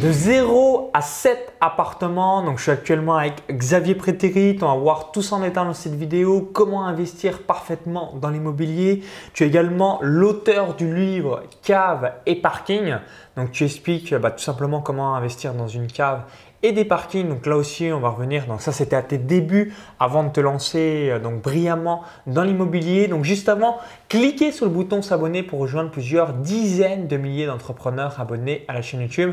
De 0.00 0.10
0 0.10 0.90
à 0.94 1.02
7 1.02 1.52
appartements, 1.60 2.42
donc 2.42 2.56
je 2.56 2.62
suis 2.62 2.70
actuellement 2.70 3.16
avec 3.16 3.34
Xavier 3.50 3.94
Prétérit, 3.94 4.56
on 4.62 4.66
va 4.66 4.74
voir 4.74 5.12
tous 5.12 5.30
en 5.32 5.40
détail 5.40 5.66
dans 5.66 5.74
cette 5.74 5.94
vidéo 5.94 6.48
comment 6.54 6.86
investir 6.86 7.42
parfaitement 7.42 8.14
dans 8.18 8.30
l'immobilier. 8.30 9.02
Tu 9.34 9.44
es 9.44 9.46
également 9.46 9.98
l'auteur 10.00 10.74
du 10.74 10.94
livre 10.94 11.42
Cave 11.62 12.12
et 12.24 12.36
Parking, 12.36 12.96
donc 13.36 13.52
tu 13.52 13.64
expliques 13.64 14.14
bah, 14.14 14.30
tout 14.30 14.42
simplement 14.42 14.80
comment 14.80 15.14
investir 15.14 15.52
dans 15.52 15.68
une 15.68 15.86
cave 15.86 16.22
et 16.62 16.72
des 16.72 16.84
parkings. 16.84 17.28
Donc 17.28 17.46
là 17.46 17.56
aussi, 17.56 17.90
on 17.92 18.00
va 18.00 18.10
revenir. 18.10 18.46
Donc 18.46 18.60
ça, 18.60 18.72
c'était 18.72 18.96
à 18.96 19.02
tes 19.02 19.18
débuts 19.18 19.74
avant 19.98 20.24
de 20.24 20.30
te 20.30 20.40
lancer 20.40 21.08
euh, 21.10 21.18
donc 21.18 21.42
brillamment 21.42 22.02
dans 22.26 22.44
l'immobilier. 22.44 23.08
Donc 23.08 23.24
juste 23.24 23.48
avant, 23.48 23.78
cliquez 24.08 24.52
sur 24.52 24.66
le 24.66 24.72
bouton 24.72 25.02
s'abonner 25.02 25.42
pour 25.42 25.60
rejoindre 25.60 25.90
plusieurs 25.90 26.32
dizaines 26.32 27.06
de 27.06 27.16
milliers 27.16 27.46
d'entrepreneurs 27.46 28.20
abonnés 28.20 28.64
à 28.68 28.74
la 28.74 28.82
chaîne 28.82 29.00
YouTube 29.00 29.32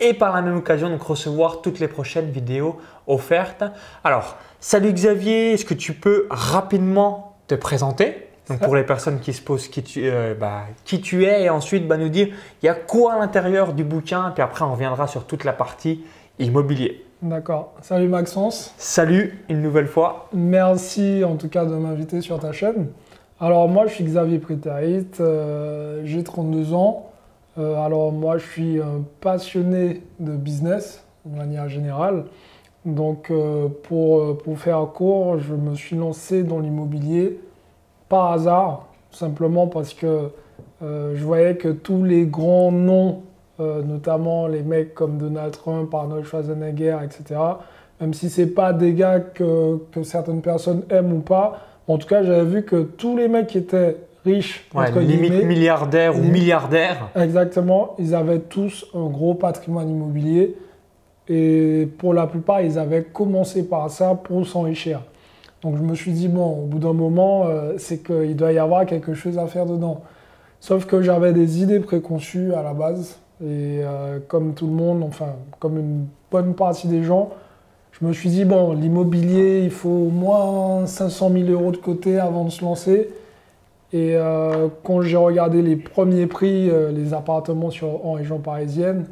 et 0.00 0.14
par 0.14 0.34
la 0.34 0.42
même 0.42 0.56
occasion 0.56 0.90
donc 0.90 1.02
recevoir 1.02 1.62
toutes 1.62 1.80
les 1.80 1.88
prochaines 1.88 2.30
vidéos 2.30 2.78
offertes. 3.06 3.64
Alors, 4.04 4.36
salut 4.60 4.92
Xavier, 4.92 5.52
est-ce 5.52 5.64
que 5.64 5.74
tu 5.74 5.92
peux 5.92 6.26
rapidement 6.30 7.36
te 7.46 7.54
présenter? 7.54 8.28
Donc 8.48 8.60
pour 8.60 8.76
les 8.76 8.84
personnes 8.84 9.18
qui 9.18 9.32
se 9.32 9.42
posent 9.42 9.66
qui 9.68 9.82
tu, 9.82 10.02
euh, 10.04 10.34
bah, 10.38 10.62
qui 10.84 11.00
tu 11.00 11.24
es 11.24 11.44
et 11.44 11.50
ensuite 11.50 11.88
bah, 11.88 11.96
nous 11.96 12.08
dire 12.08 12.28
il 12.62 12.66
y 12.66 12.68
a 12.68 12.74
quoi 12.74 13.14
à 13.14 13.18
l'intérieur 13.18 13.72
du 13.72 13.82
bouquin? 13.82 14.30
Puis 14.34 14.42
après 14.42 14.64
on 14.64 14.72
reviendra 14.72 15.08
sur 15.08 15.24
toute 15.24 15.44
la 15.44 15.52
partie 15.52 16.04
immobilier. 16.38 17.04
D'accord. 17.22 17.74
Salut 17.80 18.08
Maxence. 18.08 18.74
Salut 18.78 19.42
une 19.48 19.62
nouvelle 19.62 19.88
fois. 19.88 20.28
Merci 20.32 21.24
en 21.24 21.36
tout 21.36 21.48
cas 21.48 21.64
de 21.64 21.74
m'inviter 21.74 22.20
sur 22.20 22.38
ta 22.38 22.52
chaîne. 22.52 22.88
Alors 23.40 23.68
moi 23.68 23.86
je 23.86 23.94
suis 23.94 24.04
Xavier 24.04 24.38
Prétarit, 24.38 25.06
euh, 25.20 26.02
j'ai 26.04 26.22
32 26.22 26.72
ans. 26.72 27.10
Euh, 27.58 27.76
alors 27.76 28.12
moi 28.12 28.38
je 28.38 28.46
suis 28.46 28.80
un 28.80 29.02
passionné 29.20 30.02
de 30.20 30.32
business 30.32 31.04
de 31.24 31.36
manière 31.36 31.68
générale. 31.68 32.24
Donc 32.84 33.30
euh, 33.30 33.68
pour, 33.82 34.36
faire 34.56 34.86
court, 34.94 35.38
je 35.38 35.54
me 35.54 35.74
suis 35.74 35.96
lancé 35.96 36.42
dans 36.42 36.60
l'immobilier 36.60 37.40
par 38.08 38.32
hasard, 38.32 38.86
simplement 39.10 39.66
parce 39.66 39.94
que 39.94 40.30
je 40.80 41.24
voyais 41.24 41.56
que 41.56 41.68
tous 41.68 42.04
les 42.04 42.26
grands 42.26 42.70
noms 42.70 43.22
euh, 43.58 43.82
notamment 43.82 44.48
les 44.48 44.62
mecs 44.62 44.94
comme 44.94 45.16
Donald 45.16 45.52
Trump, 45.52 45.94
Arnold 45.94 46.26
Schwarzenegger, 46.26 46.98
etc. 47.02 47.40
Même 48.02 48.12
si 48.12 48.28
c'est 48.28 48.48
pas 48.48 48.74
des 48.74 48.92
gars 48.92 49.18
que, 49.20 49.78
que, 49.92 50.02
certaines 50.02 50.42
personnes 50.42 50.82
aiment 50.90 51.14
ou 51.14 51.20
pas, 51.20 51.60
en 51.88 51.96
tout 51.96 52.06
cas 52.06 52.22
j'avais 52.22 52.44
vu 52.44 52.64
que 52.64 52.82
tous 52.82 53.16
les 53.16 53.28
mecs 53.28 53.46
qui 53.46 53.56
étaient 53.56 53.96
riches, 54.26 54.68
limite 54.96 55.44
milliardaires 55.44 56.16
ou 56.16 56.22
milliardaires, 56.22 57.10
exactement, 57.14 57.94
ils 57.98 58.14
avaient 58.14 58.40
tous 58.40 58.86
un 58.94 59.06
gros 59.06 59.34
patrimoine 59.34 59.88
immobilier 59.88 60.56
et 61.28 61.88
pour 61.98 62.14
la 62.14 62.26
plupart 62.26 62.60
ils 62.60 62.78
avaient 62.78 63.04
commencé 63.04 63.66
par 63.66 63.90
ça 63.90 64.14
pour 64.14 64.46
s'enrichir. 64.46 65.00
Donc 65.62 65.76
je 65.76 65.82
me 65.82 65.94
suis 65.94 66.12
dit 66.12 66.28
bon, 66.28 66.64
au 66.64 66.66
bout 66.66 66.78
d'un 66.78 66.92
moment, 66.92 67.46
euh, 67.46 67.74
c'est 67.78 68.04
qu'il 68.04 68.36
doit 68.36 68.52
y 68.52 68.58
avoir 68.58 68.86
quelque 68.86 69.14
chose 69.14 69.38
à 69.38 69.46
faire 69.46 69.66
dedans. 69.66 70.02
Sauf 70.60 70.84
que 70.84 71.02
j'avais 71.02 71.32
des 71.32 71.62
idées 71.62 71.80
préconçues 71.80 72.52
à 72.54 72.62
la 72.62 72.74
base 72.74 73.18
et 73.42 73.80
euh, 73.82 74.18
comme 74.28 74.54
tout 74.54 74.66
le 74.66 74.72
monde, 74.72 75.02
enfin, 75.02 75.34
comme 75.58 75.78
une 75.78 76.06
bonne 76.30 76.54
partie 76.54 76.88
des 76.88 77.02
gens, 77.02 77.30
je 77.98 78.06
me 78.06 78.12
suis 78.12 78.28
dit, 78.28 78.44
bon, 78.44 78.74
l'immobilier, 78.74 79.62
il 79.64 79.70
faut 79.70 79.88
au 79.88 80.10
moins 80.10 80.86
500 80.86 81.30
000 81.32 81.48
euros 81.48 81.70
de 81.70 81.78
côté 81.78 82.18
avant 82.18 82.44
de 82.44 82.50
se 82.50 82.62
lancer. 82.62 83.08
Et 83.92 84.16
euh, 84.16 84.68
quand 84.82 85.02
j'ai 85.02 85.16
regardé 85.16 85.62
les 85.62 85.76
premiers 85.76 86.26
prix, 86.26 86.68
euh, 86.68 86.90
les 86.90 87.14
appartements 87.14 87.70
sur, 87.70 88.04
en 88.04 88.12
région 88.12 88.38
parisienne, 88.38 89.06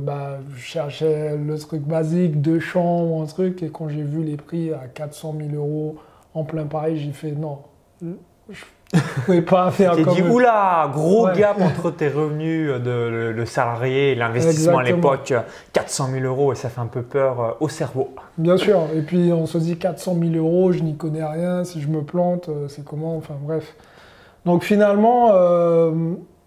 bah, 0.00 0.40
je 0.56 0.60
cherchais 0.60 1.36
le 1.36 1.56
truc 1.56 1.82
basique, 1.82 2.40
deux 2.40 2.58
chambres, 2.58 3.22
un 3.22 3.26
truc. 3.26 3.62
Et 3.62 3.68
quand 3.70 3.88
j'ai 3.88 4.02
vu 4.02 4.24
les 4.24 4.36
prix 4.36 4.72
à 4.72 4.88
400 4.92 5.36
000 5.38 5.54
euros 5.54 5.98
en 6.34 6.42
plein 6.42 6.64
Paris, 6.64 6.98
j'ai 6.98 7.12
fait 7.12 7.30
non, 7.30 7.58
pas 9.46 9.70
faire 9.70 9.92
comme... 9.92 10.14
dit, 10.14 10.22
oula, 10.22 10.90
gros 10.92 11.28
gap 11.28 11.60
entre 11.60 11.90
tes 11.90 12.08
revenus 12.08 12.70
de 12.80 13.32
le, 13.34 13.46
salarié 13.46 14.12
et 14.12 14.14
l'investissement 14.14 14.78
à 14.78 14.82
l'époque, 14.82 15.32
400 15.72 16.08
000 16.12 16.24
euros, 16.24 16.52
et 16.52 16.56
ça 16.56 16.68
fait 16.68 16.80
un 16.80 16.86
peu 16.86 17.02
peur 17.02 17.40
euh, 17.40 17.50
au 17.60 17.68
cerveau. 17.68 18.10
Bien 18.36 18.56
sûr, 18.56 18.82
et 18.94 19.00
puis 19.00 19.32
on 19.32 19.46
se 19.46 19.58
dit 19.58 19.78
400 19.78 20.16
000 20.20 20.34
euros, 20.34 20.72
je 20.72 20.80
n'y 20.80 20.96
connais 20.96 21.24
rien, 21.24 21.64
si 21.64 21.80
je 21.80 21.88
me 21.88 22.02
plante, 22.02 22.48
euh, 22.48 22.68
c'est 22.68 22.84
comment, 22.84 23.16
enfin 23.16 23.34
bref. 23.40 23.74
Donc 24.44 24.62
finalement, 24.62 25.30
euh, 25.32 25.92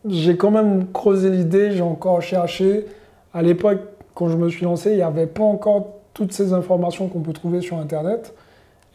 j'ai 0.07 0.37
quand 0.37 0.51
même 0.51 0.91
creusé 0.91 1.31
l'idée, 1.31 1.71
j'ai 1.71 1.81
encore 1.81 2.21
cherché. 2.21 2.85
À 3.33 3.41
l'époque, 3.41 3.79
quand 4.13 4.29
je 4.29 4.37
me 4.37 4.49
suis 4.49 4.65
lancé, 4.65 4.91
il 4.91 4.97
n'y 4.97 5.01
avait 5.01 5.27
pas 5.27 5.43
encore 5.43 5.87
toutes 6.13 6.31
ces 6.31 6.53
informations 6.53 7.07
qu'on 7.07 7.21
peut 7.21 7.33
trouver 7.33 7.61
sur 7.61 7.77
Internet. 7.77 8.35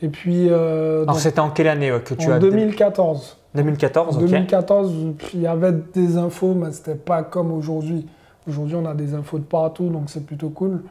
Et 0.03 0.09
puis. 0.09 0.49
Alors 0.49 1.19
c'était 1.19 1.41
en 1.41 1.50
quelle 1.50 1.69
année 1.69 1.93
que 2.05 2.15
tu 2.15 2.31
as. 2.31 2.37
En 2.37 2.38
2014. 2.38 3.39
2014, 3.55 4.16
En 4.16 4.21
2014, 4.21 4.93
il 5.34 5.41
y 5.41 5.47
avait 5.47 5.72
des 5.72 6.16
infos, 6.16 6.55
mais 6.55 6.71
c'était 6.72 6.94
pas 6.94 7.22
comme 7.22 7.53
aujourd'hui. 7.53 8.06
Aujourd'hui, 8.49 8.77
on 8.77 8.87
a 8.87 8.94
des 8.94 9.15
infos 9.15 9.38
de 9.38 9.44
partout, 9.44 9.88
donc 9.88 10.05
c'est 10.09 10.25
plutôt 10.25 10.50
cool. 10.50 10.83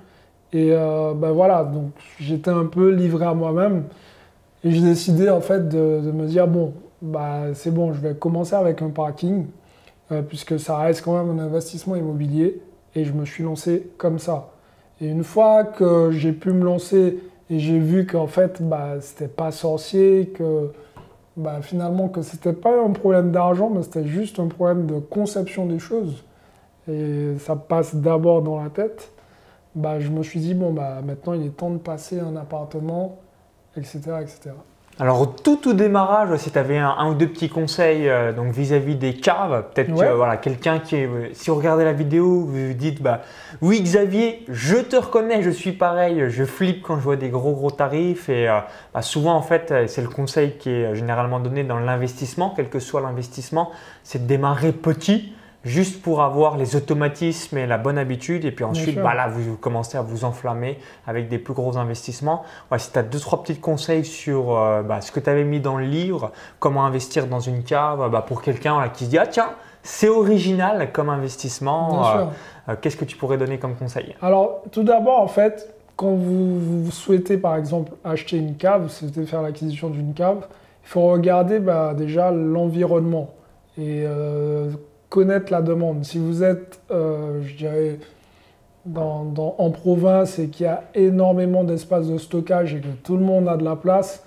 Et 0.51 0.71
euh, 0.71 1.13
ben 1.13 1.31
voilà, 1.31 1.63
donc 1.63 1.91
j'étais 2.19 2.51
un 2.51 2.65
peu 2.65 2.89
livré 2.89 3.25
à 3.25 3.33
moi-même. 3.33 3.83
Et 4.63 4.71
j'ai 4.71 4.81
décidé 4.81 5.29
en 5.29 5.41
fait 5.41 5.69
de, 5.69 6.11
me 6.11 6.25
dire 6.25 6.47
bon, 6.47 6.73
bah, 7.01 7.53
c'est 7.53 7.71
bon, 7.71 7.93
je 7.93 8.01
vais 8.01 8.15
commencer 8.15 8.55
avec 8.55 8.81
un 8.81 8.89
parking, 8.89 9.45
euh, 10.11 10.21
puisque 10.21 10.59
ça 10.59 10.77
reste 10.77 11.03
quand 11.03 11.23
même 11.23 11.39
un 11.39 11.43
investissement 11.43 11.95
immobilier. 11.95 12.61
Et 12.95 13.05
je 13.05 13.13
me 13.13 13.23
suis 13.23 13.43
lancé 13.43 13.89
comme 13.97 14.19
ça. 14.19 14.49
Et 14.99 15.07
une 15.07 15.23
fois 15.23 15.63
que 15.63 16.11
j'ai 16.11 16.33
pu 16.33 16.51
me 16.51 16.65
lancer 16.65 17.19
et 17.49 17.59
j'ai 17.59 17.79
vu 17.79 18.05
qu'en 18.05 18.27
fait, 18.27 18.61
bah, 18.61 18.95
c'était 18.99 19.27
pas 19.27 19.51
sorcier, 19.51 20.33
que 20.35 20.71
bah, 21.39 21.61
finalement 21.61 22.09
que 22.09 22.21
c'était 22.21 22.51
pas 22.51 22.83
un 22.83 22.91
problème 22.91 23.31
d'argent, 23.31 23.69
mais 23.69 23.81
c'était 23.83 24.05
juste 24.05 24.39
un 24.39 24.47
problème 24.47 24.85
de 24.87 24.99
conception 24.99 25.65
des 25.65 25.79
choses. 25.79 26.25
Et 26.89 27.37
ça 27.39 27.55
passe 27.55 27.95
d'abord 27.95 28.41
dans 28.41 28.61
la 28.61 28.69
tête. 28.69 29.13
Bah, 29.73 30.01
je 30.01 30.09
me 30.09 30.21
suis 30.21 30.41
dit, 30.41 30.53
bon, 30.53 30.73
bah, 30.73 31.01
maintenant 31.01 31.33
il 31.33 31.45
est 31.45 31.55
temps 31.55 31.69
de 31.69 31.77
passer 31.77 32.19
un 32.19 32.35
appartement, 32.35 33.19
etc. 33.77 33.99
etc. 34.21 34.51
Alors 35.01 35.21
au 35.21 35.25
tout 35.27 35.55
tout 35.55 35.71
démarrage, 35.71 36.35
si 36.35 36.51
tu 36.51 36.57
avais 36.57 36.77
un, 36.77 37.09
ou 37.09 37.13
deux 37.13 37.29
petits 37.29 37.47
conseils 37.47 38.09
euh, 38.09 38.33
donc 38.33 38.51
vis-à-vis 38.51 38.95
des 38.95 39.13
caves, 39.13 39.63
peut-être 39.73 39.91
voilà, 39.91 40.35
quelqu'un 40.35 40.79
qui 40.79 40.97
est, 40.97 41.05
euh, 41.05 41.29
si 41.31 41.49
vous 41.49 41.55
regardez 41.55 41.85
la 41.85 41.93
vidéo, 41.93 42.25
vous 42.25 42.67
vous 42.67 42.73
dites 42.73 43.01
bah 43.01 43.21
oui 43.61 43.81
Xavier, 43.81 44.43
je 44.49 44.75
te 44.75 44.97
reconnais, 44.97 45.41
je 45.41 45.51
suis 45.51 45.71
pareil, 45.71 46.25
je 46.27 46.43
flippe 46.43 46.81
quand 46.81 46.97
je 46.97 47.01
vois 47.01 47.15
des 47.15 47.29
gros 47.29 47.53
gros 47.53 47.71
tarifs 47.71 48.27
et 48.27 48.49
euh, 48.49 48.59
bah, 48.93 49.01
souvent 49.01 49.35
en 49.35 49.41
fait 49.41 49.73
c'est 49.87 50.01
le 50.01 50.09
conseil 50.09 50.57
qui 50.57 50.69
est 50.69 50.93
généralement 50.95 51.39
donné 51.39 51.63
dans 51.63 51.79
l'investissement, 51.79 52.51
quel 52.53 52.67
que 52.67 52.79
soit 52.79 52.99
l'investissement, 52.99 53.71
c'est 54.03 54.23
de 54.23 54.27
démarrer 54.27 54.73
petit 54.73 55.31
juste 55.65 56.01
pour 56.01 56.21
avoir 56.21 56.57
les 56.57 56.75
automatismes 56.75 57.57
et 57.57 57.67
la 57.67 57.77
bonne 57.77 57.97
habitude. 57.97 58.45
Et 58.45 58.51
puis 58.51 58.63
ensuite, 58.63 58.95
bah 58.95 59.13
là, 59.13 59.27
vous 59.27 59.55
commencez 59.57 59.97
à 59.97 60.01
vous 60.01 60.23
enflammer 60.23 60.79
avec 61.05 61.27
des 61.27 61.37
plus 61.37 61.53
gros 61.53 61.77
investissements. 61.77 62.43
si 62.77 62.91
tu 62.91 62.99
as 62.99 63.03
deux, 63.03 63.19
trois 63.19 63.43
petits 63.43 63.59
conseils 63.59 64.05
sur 64.05 64.57
euh, 64.57 64.81
bah, 64.81 65.01
ce 65.01 65.11
que 65.11 65.19
tu 65.19 65.29
avais 65.29 65.43
mis 65.43 65.59
dans 65.59 65.77
le 65.77 65.85
livre, 65.85 66.31
comment 66.59 66.85
investir 66.85 67.27
dans 67.27 67.39
une 67.39 67.63
cave, 67.63 68.09
bah, 68.09 68.23
pour 68.25 68.41
quelqu'un 68.41 68.89
qui 68.93 69.05
se 69.05 69.09
dit, 69.09 69.17
ah 69.17 69.27
tiens, 69.27 69.49
c'est 69.83 70.09
original 70.09 70.91
comme 70.91 71.09
investissement, 71.09 72.05
euh, 72.05 72.25
euh, 72.69 72.75
qu'est-ce 72.81 72.97
que 72.97 73.05
tu 73.05 73.17
pourrais 73.17 73.37
donner 73.37 73.57
comme 73.57 73.75
conseil? 73.75 74.15
Alors, 74.21 74.63
tout 74.71 74.83
d'abord, 74.83 75.19
en 75.19 75.27
fait, 75.27 75.73
quand 75.95 76.13
vous, 76.13 76.89
souhaitez, 76.91 77.37
par 77.37 77.57
exemple, 77.57 77.91
acheter 78.05 78.37
une 78.37 78.55
cave, 78.55 78.83
vous 78.83 78.89
souhaitez 78.89 79.25
faire 79.25 79.41
l'acquisition 79.41 79.89
d'une 79.89 80.13
cave, 80.13 80.47
il 80.85 80.87
faut 80.87 81.07
regarder 81.07 81.59
déjà 81.97 82.31
l'environnement. 82.31 83.31
Et 83.77 84.05
connaître 85.09 85.51
la 85.51 85.61
demande. 85.61 86.05
Si 86.05 86.19
vous 86.19 86.43
êtes, 86.43 86.79
euh, 86.91 87.41
je 87.43 87.55
dirais, 87.55 87.99
en 88.95 89.71
province 89.71 90.39
et 90.39 90.47
qu'il 90.47 90.65
y 90.65 90.69
a 90.69 90.83
énormément 90.95 91.63
d'espace 91.63 92.07
de 92.07 92.17
stockage 92.17 92.75
et 92.75 92.79
que 92.79 92.87
tout 93.03 93.17
le 93.17 93.23
monde 93.23 93.47
a 93.47 93.57
de 93.57 93.63
la 93.63 93.75
place, 93.75 94.23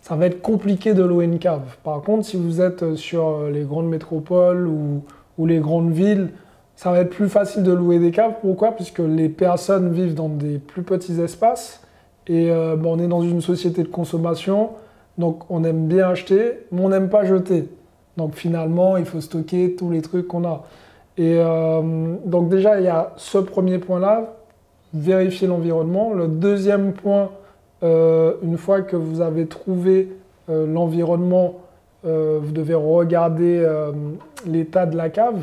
ça 0.00 0.16
va 0.16 0.26
être 0.26 0.42
compliqué 0.42 0.92
de 0.92 1.02
louer 1.02 1.24
une 1.24 1.38
cave. 1.38 1.76
Par 1.82 2.02
contre, 2.02 2.26
si 2.26 2.36
vous 2.36 2.60
êtes 2.60 2.94
sur 2.94 3.44
les 3.48 3.62
grandes 3.62 3.88
métropoles 3.88 4.66
ou, 4.66 5.02
les 5.46 5.58
grandes 5.58 5.92
villes, 5.92 6.30
ça 6.76 6.90
va 6.90 7.00
être 7.00 7.10
plus 7.10 7.28
facile 7.28 7.62
de 7.62 7.72
louer 7.72 7.98
des 7.98 8.10
caves. 8.10 8.34
Pourquoi? 8.40 8.72
Puisque 8.72 8.98
les 8.98 9.28
personnes 9.28 9.92
vivent 9.92 10.14
dans 10.14 10.28
des 10.28 10.58
plus 10.58 10.82
petits 10.82 11.20
espaces 11.20 11.80
et 12.26 12.50
euh, 12.50 12.76
on 12.84 12.98
est 12.98 13.08
dans 13.08 13.22
une 13.22 13.40
société 13.40 13.82
de 13.82 13.88
consommation, 13.88 14.70
donc 15.18 15.50
on 15.50 15.64
aime 15.64 15.86
bien 15.86 16.08
acheter, 16.08 16.66
mais 16.70 16.82
on 16.82 16.88
n'aime 16.90 17.08
pas 17.08 17.24
jeter. 17.24 17.68
Donc 18.16 18.34
finalement, 18.34 18.96
il 18.96 19.04
faut 19.04 19.20
stocker 19.20 19.74
tous 19.74 19.90
les 19.90 20.02
trucs 20.02 20.28
qu'on 20.28 20.44
a. 20.44 20.64
Et 21.16 21.36
euh, 21.38 22.16
donc 22.24 22.48
déjà, 22.48 22.80
il 22.80 22.84
y 22.84 22.88
a 22.88 23.12
ce 23.16 23.38
premier 23.38 23.78
point-là, 23.78 24.34
vérifier 24.92 25.46
l'environnement. 25.46 26.12
Le 26.12 26.28
deuxième 26.28 26.92
point, 26.92 27.30
euh, 27.82 28.34
une 28.42 28.56
fois 28.56 28.82
que 28.82 28.96
vous 28.96 29.20
avez 29.20 29.46
trouvé 29.46 30.12
euh, 30.48 30.66
l'environnement, 30.66 31.60
vous 32.06 32.52
devez 32.52 32.74
regarder 32.74 33.66
l'état 34.44 34.84
de 34.84 34.94
la 34.94 35.08
cave. 35.08 35.42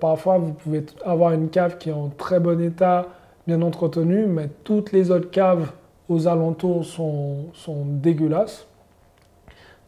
parfois, 0.00 0.36
vous 0.36 0.50
pouvez 0.50 0.84
avoir 1.04 1.30
une 1.30 1.48
cave 1.48 1.78
qui 1.78 1.90
est 1.90 1.92
en 1.92 2.08
très 2.08 2.40
bon 2.40 2.60
état, 2.60 3.06
bien 3.46 3.62
entretenue, 3.62 4.26
mais 4.26 4.48
toutes 4.64 4.90
les 4.90 5.12
autres 5.12 5.30
caves 5.30 5.70
aux 6.08 6.26
alentours 6.26 6.84
sont, 6.84 7.44
sont 7.52 7.84
dégueulasses. 7.86 8.66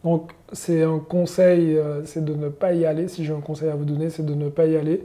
Donc 0.05 0.33
c'est 0.53 0.83
un 0.83 0.99
conseil, 0.99 1.77
euh, 1.77 2.05
c'est 2.05 2.25
de 2.25 2.35
ne 2.35 2.49
pas 2.49 2.73
y 2.73 2.87
aller. 2.87 3.09
Si 3.09 3.25
j'ai 3.25 3.33
un 3.33 3.41
conseil 3.41 3.69
à 3.69 3.75
vous 3.75 3.85
donner, 3.85 4.11
c'est 4.11 4.25
de 4.25 4.35
ne 4.35 4.49
pas 4.49 4.67
y 4.67 4.77
aller. 4.77 5.05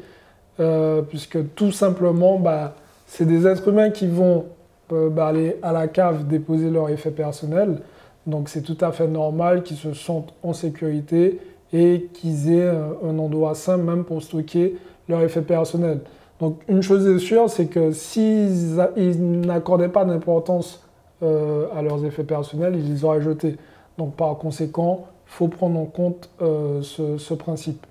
Euh, 0.59 1.01
puisque 1.01 1.55
tout 1.55 1.71
simplement, 1.71 2.39
bah, 2.39 2.75
c'est 3.07 3.25
des 3.25 3.47
êtres 3.47 3.67
humains 3.67 3.89
qui 3.89 4.07
vont 4.07 4.45
euh, 4.91 5.09
bah, 5.09 5.27
aller 5.27 5.57
à 5.63 5.71
la 5.71 5.87
cave 5.87 6.27
déposer 6.27 6.69
leur 6.69 6.89
effet 6.89 7.11
personnel. 7.11 7.79
Donc 8.27 8.49
c'est 8.49 8.61
tout 8.61 8.77
à 8.81 8.91
fait 8.91 9.07
normal 9.07 9.63
qu'ils 9.63 9.77
se 9.77 9.93
sentent 9.93 10.33
en 10.43 10.53
sécurité 10.53 11.39
et 11.73 12.07
qu'ils 12.13 12.53
aient 12.53 12.69
un 12.69 13.17
endroit 13.19 13.55
sain 13.55 13.77
même 13.77 14.03
pour 14.05 14.21
stocker 14.21 14.77
leur 15.09 15.21
effet 15.21 15.41
personnel. 15.41 15.99
Donc 16.39 16.61
une 16.69 16.81
chose 16.81 17.05
est 17.07 17.19
sûre, 17.19 17.49
c'est 17.49 17.65
que 17.65 17.91
s'ils 17.91 18.75
n'accordaient 19.19 19.89
pas 19.89 20.05
d'importance 20.05 20.87
à 21.21 21.81
leurs 21.81 22.05
effets 22.05 22.23
personnels, 22.23 22.75
ils 22.77 22.93
les 22.93 23.03
auraient 23.03 23.21
jetés. 23.21 23.57
Donc 23.97 24.15
par 24.15 24.37
conséquent, 24.37 25.05
il 25.27 25.31
faut 25.31 25.47
prendre 25.47 25.79
en 25.79 25.85
compte 25.85 26.29
euh, 26.41 26.81
ce, 26.81 27.33
principe. 27.33 27.85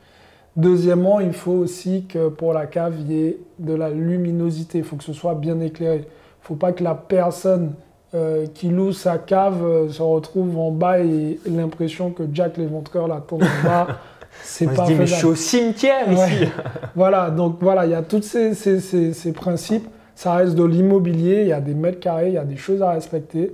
Deuxièmement, 0.57 1.21
il 1.21 1.33
faut 1.33 1.53
aussi 1.53 2.05
que 2.09 2.29
pour 2.29 2.53
la 2.53 2.67
cave, 2.67 2.95
il 3.01 3.13
y 3.13 3.27
ait 3.27 3.39
de 3.59 3.75
la 3.75 3.91
luminosité, 3.91 4.79
il 4.79 4.85
faut 4.85 4.97
que 4.97 5.05
ce 5.05 5.13
soit 5.13 5.35
bien 5.35 5.61
éclairé. 5.61 5.97
Il 5.97 6.01
ne 6.01 6.07
faut 6.43 6.55
pas 6.55 6.73
que 6.73 6.85
la 6.85 6.95
personne 6.95 7.73
euh, 8.15 8.47
qui 8.53 8.69
loue 8.69 8.93
sa 8.93 9.19
cave 9.19 9.65
euh, 9.65 9.89
se 9.89 10.03
retrouve 10.03 10.59
en 10.59 10.71
bas 10.71 10.99
et 10.99 11.39
l'impression 11.47 12.11
que 12.11 12.25
Jack 12.33 12.59
l'éventreur 12.59 13.09
l'attend 13.09 13.37
en 13.37 13.65
bas. 13.65 13.87
C'est 14.43 14.67
pas 14.67 14.87
se 14.87 14.93
dit, 14.93 14.99
mais 14.99 15.07
je 15.07 15.15
suis 15.15 15.27
au 15.27 15.35
cimetière 15.35 16.11
ici. 16.11 16.49
voilà, 16.97 17.31
donc 17.31 17.59
voilà, 17.61 17.85
il 17.85 17.93
y 17.93 17.95
a 17.95 18.03
tous 18.03 18.23
ces, 18.23 18.55
ces 18.55 19.33
principes. 19.33 19.87
Ça 20.15 20.35
reste 20.35 20.55
de 20.55 20.65
l'immobilier, 20.65 21.43
il 21.43 21.49
y 21.49 21.53
a 21.53 21.61
des 21.61 21.75
mètres 21.75 22.01
carrés, 22.01 22.29
il 22.29 22.35
y 22.35 22.39
a 22.39 22.45
des 22.45 22.57
choses 22.57 22.83
à 22.83 22.93
respecter. 22.93 23.53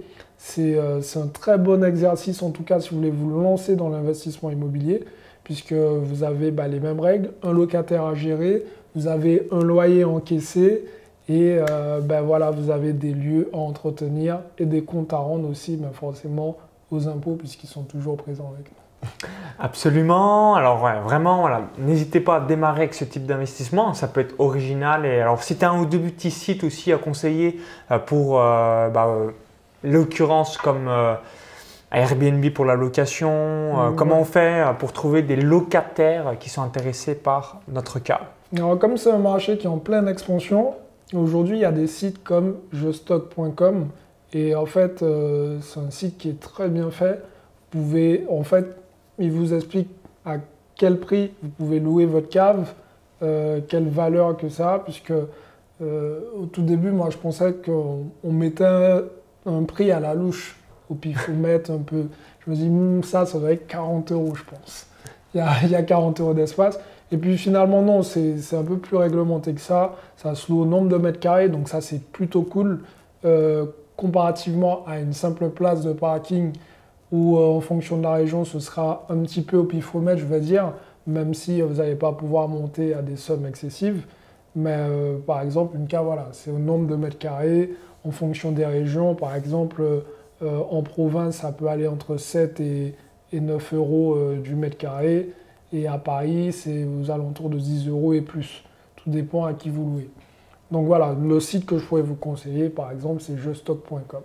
Euh, 0.58 1.00
c'est 1.02 1.18
un 1.18 1.26
très 1.26 1.58
bon 1.58 1.84
exercice, 1.84 2.42
en 2.42 2.50
tout 2.50 2.62
cas, 2.62 2.80
si 2.80 2.90
vous 2.90 2.96
voulez 2.96 3.10
vous 3.10 3.40
lancer 3.40 3.76
dans 3.76 3.88
l'investissement 3.88 4.50
immobilier, 4.50 5.04
puisque 5.44 5.72
vous 5.72 6.24
avez 6.24 6.50
bah, 6.50 6.68
les 6.68 6.80
mêmes 6.80 7.00
règles, 7.00 7.30
un 7.42 7.52
locataire 7.52 8.04
à 8.04 8.14
gérer, 8.14 8.64
vous 8.94 9.06
avez 9.06 9.48
un 9.50 9.62
loyer 9.62 10.04
encaissé, 10.04 10.84
et 11.28 11.58
euh, 11.58 12.00
ben 12.00 12.22
voilà, 12.22 12.50
vous 12.50 12.70
avez 12.70 12.92
des 12.92 13.12
lieux 13.12 13.50
à 13.52 13.58
entretenir 13.58 14.40
et 14.58 14.64
des 14.64 14.82
comptes 14.82 15.12
à 15.12 15.18
rendre 15.18 15.48
aussi, 15.48 15.76
ben 15.76 15.90
forcément, 15.92 16.56
aux 16.90 17.06
impôts, 17.06 17.34
puisqu'ils 17.34 17.66
sont 17.66 17.82
toujours 17.82 18.16
présents 18.16 18.52
avec 18.54 18.70
nous. 18.70 19.08
Absolument. 19.58 20.54
Alors 20.54 20.78
vraiment, 20.78 21.46
n'hésitez 21.78 22.20
pas 22.20 22.36
à 22.36 22.40
démarrer 22.40 22.82
avec 22.82 22.94
ce 22.94 23.04
type 23.04 23.26
d'investissement. 23.26 23.92
Ça 23.92 24.08
peut 24.08 24.20
être 24.20 24.34
original. 24.38 25.04
Et 25.04 25.20
alors, 25.20 25.42
si 25.42 25.56
tu 25.56 25.64
as 25.64 25.70
un 25.70 25.80
ou 25.80 25.86
deux 25.86 26.00
petits 26.00 26.30
sites 26.30 26.64
aussi 26.64 26.92
à 26.92 26.96
conseiller 26.96 27.60
euh, 27.90 27.98
pour 27.98 28.36
bah, 28.36 29.08
l'occurrence 29.82 30.56
comme 30.56 30.88
euh, 30.88 31.14
Airbnb 31.92 32.44
pour 32.50 32.64
la 32.64 32.74
location 32.74 33.30
euh, 33.30 33.90
Comment 33.96 34.20
on 34.20 34.24
fait 34.24 34.62
euh, 34.62 34.72
pour 34.72 34.92
trouver 34.92 35.22
des 35.22 35.36
locataires 35.36 36.36
qui 36.38 36.50
sont 36.50 36.62
intéressés 36.62 37.14
par 37.14 37.60
notre 37.68 37.98
cas? 37.98 38.20
Alors, 38.56 38.78
Comme 38.78 38.96
c'est 38.96 39.10
un 39.10 39.18
marché 39.18 39.58
qui 39.58 39.66
est 39.66 39.70
en 39.70 39.78
pleine 39.78 40.08
expansion, 40.08 40.74
aujourd'hui 41.14 41.58
il 41.58 41.60
y 41.60 41.66
a 41.66 41.72
des 41.72 41.86
sites 41.86 42.22
comme 42.22 42.56
jestock.com 42.72 43.88
et 44.32 44.54
en 44.54 44.66
fait 44.66 45.04
c'est 45.62 45.80
un 45.80 45.90
site 45.90 46.18
qui 46.18 46.30
est 46.30 46.40
très 46.40 46.68
bien 46.68 46.90
fait. 46.90 47.22
Vous 47.72 47.82
pouvez, 47.82 48.26
en 48.30 48.42
fait, 48.44 48.76
il 49.18 49.30
vous 49.30 49.52
explique 49.52 49.88
à 50.24 50.36
quel 50.76 50.98
prix 50.98 51.32
vous 51.42 51.50
pouvez 51.50 51.80
louer 51.80 52.06
votre 52.06 52.30
cave, 52.30 52.72
quelle 53.20 53.88
valeur 53.88 54.36
que 54.38 54.48
ça 54.48 54.74
a, 54.74 54.78
puisque 54.78 55.12
au 55.80 56.46
tout 56.50 56.62
début, 56.62 56.90
moi 56.90 57.10
je 57.10 57.18
pensais 57.18 57.52
qu'on 57.52 58.32
mettait 58.32 59.02
un 59.48 59.64
prix 59.64 59.90
à 59.90 60.00
la 60.00 60.14
louche 60.14 60.56
au 60.90 60.94
pifomètre 60.94 61.70
un 61.70 61.78
peu. 61.78 62.06
Je 62.40 62.50
me 62.50 62.56
dis, 62.56 62.68
hmm, 62.68 63.02
ça, 63.02 63.26
ça 63.26 63.38
doit 63.38 63.52
être 63.52 63.66
40 63.66 64.12
euros, 64.12 64.34
je 64.34 64.44
pense. 64.44 64.86
Il 65.34 65.38
y 65.38 65.40
a, 65.40 65.50
il 65.64 65.70
y 65.70 65.74
a 65.74 65.82
40 65.82 66.20
euros 66.20 66.34
d'espace. 66.34 66.78
Et 67.10 67.16
puis 67.16 67.38
finalement, 67.38 67.82
non, 67.82 68.02
c'est 68.02 68.36
un 68.52 68.62
peu 68.62 68.76
plus 68.76 68.96
réglementé 68.96 69.54
que 69.54 69.60
ça. 69.60 69.96
Ça 70.16 70.34
se 70.34 70.52
loue 70.52 70.62
au 70.62 70.66
nombre 70.66 70.88
de 70.88 70.96
mètres 70.96 71.20
carrés, 71.20 71.48
donc 71.48 71.68
ça, 71.68 71.80
c'est 71.80 72.02
plutôt 72.02 72.42
cool. 72.42 72.80
Euh, 73.24 73.66
comparativement 73.96 74.84
à 74.86 75.00
une 75.00 75.12
simple 75.12 75.48
place 75.48 75.82
de 75.82 75.92
parking 75.92 76.52
où, 77.10 77.36
euh, 77.36 77.56
en 77.56 77.60
fonction 77.60 77.98
de 77.98 78.04
la 78.04 78.12
région, 78.12 78.44
ce 78.44 78.60
sera 78.60 79.06
un 79.08 79.18
petit 79.18 79.42
peu 79.42 79.56
au 79.56 79.64
pifomètre, 79.64 80.20
je 80.20 80.26
vais 80.26 80.40
dire, 80.40 80.72
même 81.06 81.34
si 81.34 81.60
vous 81.62 81.74
n'allez 81.74 81.96
pas 81.96 82.12
pouvoir 82.12 82.46
monter 82.46 82.94
à 82.94 83.02
des 83.02 83.16
sommes 83.16 83.46
excessives. 83.46 84.02
Mais 84.56 84.76
euh, 84.76 85.18
par 85.18 85.42
exemple, 85.42 85.76
une 85.76 85.86
cave, 85.86 86.04
voilà, 86.04 86.28
c'est 86.32 86.50
au 86.50 86.58
nombre 86.58 86.86
de 86.86 86.96
mètres 86.96 87.18
carrés 87.18 87.70
en 88.04 88.10
fonction 88.10 88.52
des 88.52 88.66
régions. 88.66 89.14
Par 89.14 89.34
exemple, 89.34 89.82
euh, 90.42 90.60
en 90.70 90.82
province, 90.82 91.36
ça 91.36 91.52
peut 91.52 91.68
aller 91.68 91.86
entre 91.86 92.16
7 92.16 92.60
et, 92.60 92.94
9 93.32 93.74
euros 93.74 94.14
euh, 94.14 94.40
du 94.40 94.54
mètre 94.54 94.78
carré. 94.78 95.30
Et 95.72 95.86
à 95.86 95.98
Paris, 95.98 96.52
c'est 96.52 96.84
aux 96.84 97.10
alentours 97.10 97.50
de 97.50 97.58
10 97.58 97.88
euros 97.88 98.14
et 98.14 98.22
plus. 98.22 98.64
Tout 98.96 99.10
dépend 99.10 99.44
à 99.44 99.52
qui 99.52 99.68
vous 99.68 99.84
louez. 99.84 100.10
Donc 100.70 100.86
voilà, 100.86 101.14
le 101.20 101.40
site 101.40 101.66
que 101.66 101.78
je 101.78 101.84
pourrais 101.84 102.02
vous 102.02 102.14
conseiller, 102.14 102.68
par 102.68 102.90
exemple, 102.90 103.22
c'est 103.22 103.36
jestock.com. 103.36 104.22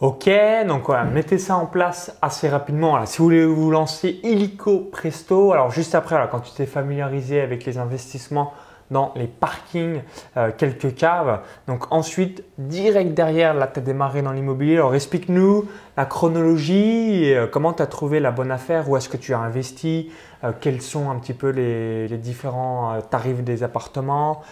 Ok, 0.00 0.28
donc 0.66 0.86
voilà, 0.86 1.04
mettez 1.04 1.38
ça 1.38 1.56
en 1.56 1.66
place 1.66 2.18
assez 2.20 2.48
rapidement. 2.48 3.06
si 3.06 3.18
vous 3.18 3.24
voulez 3.24 3.46
vous 3.46 3.70
lancer 3.70 4.20
illico 4.22 4.80
presto, 4.80 5.52
alors 5.52 5.70
juste 5.70 5.94
après, 5.94 6.16
quand 6.30 6.40
tu 6.40 6.52
t'es 6.52 6.66
familiarisé 6.66 7.40
avec 7.40 7.64
les 7.64 7.78
investissements, 7.78 8.52
dans 8.90 9.12
les 9.16 9.26
parkings, 9.26 10.02
euh, 10.36 10.50
quelques 10.56 10.94
caves. 10.94 11.40
Donc 11.66 11.92
ensuite, 11.92 12.44
direct 12.58 13.14
derrière, 13.14 13.54
là, 13.54 13.66
tu 13.66 13.80
as 13.80 13.82
démarré 13.82 14.22
dans 14.22 14.32
l'immobilier. 14.32 14.76
Alors 14.76 14.94
explique-nous 14.94 15.66
la 15.96 16.04
chronologie, 16.04 17.24
et, 17.24 17.36
euh, 17.36 17.46
comment 17.46 17.72
tu 17.72 17.82
as 17.82 17.86
trouvé 17.86 18.20
la 18.20 18.30
bonne 18.30 18.50
affaire, 18.50 18.88
où 18.90 18.96
est-ce 18.96 19.08
que 19.08 19.16
tu 19.16 19.32
as 19.32 19.38
investi, 19.38 20.10
euh, 20.42 20.52
quels 20.60 20.82
sont 20.82 21.10
un 21.10 21.16
petit 21.16 21.34
peu 21.34 21.50
les, 21.50 22.08
différents 22.18 23.00
tarifs 23.10 23.42
des 23.42 23.62
appartements, 23.62 24.42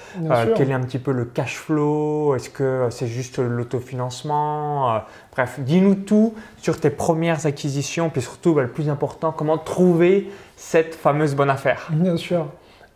quel 0.57 0.71
est 0.71 0.75
un 0.75 0.81
petit 0.81 0.99
peu 0.99 1.13
le 1.13 1.25
cash 1.25 1.57
flow, 1.57 2.35
est-ce 2.35 2.51
que 2.51 2.89
c'est 2.91 3.07
juste 3.07 3.39
l'autofinancement 3.39 5.01
Bref, 5.33 5.61
dis-nous 5.61 5.95
tout 5.95 6.35
sur 6.59 6.79
tes 6.79 6.91
premières 6.91 7.47
acquisitions, 7.47 8.11
puis 8.11 8.21
surtout, 8.21 8.55
bah, 8.55 8.63
le 8.63 8.69
plus 8.69 8.89
important, 8.89 9.33
comment 9.33 9.59
trouver 9.59 10.31
cette 10.57 10.95
fameuse 10.95 11.35
bonne 11.35 11.51
affaire. 11.51 11.89
Bien 11.91 12.17
sûr. 12.17 12.47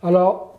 Alors, 0.03 0.56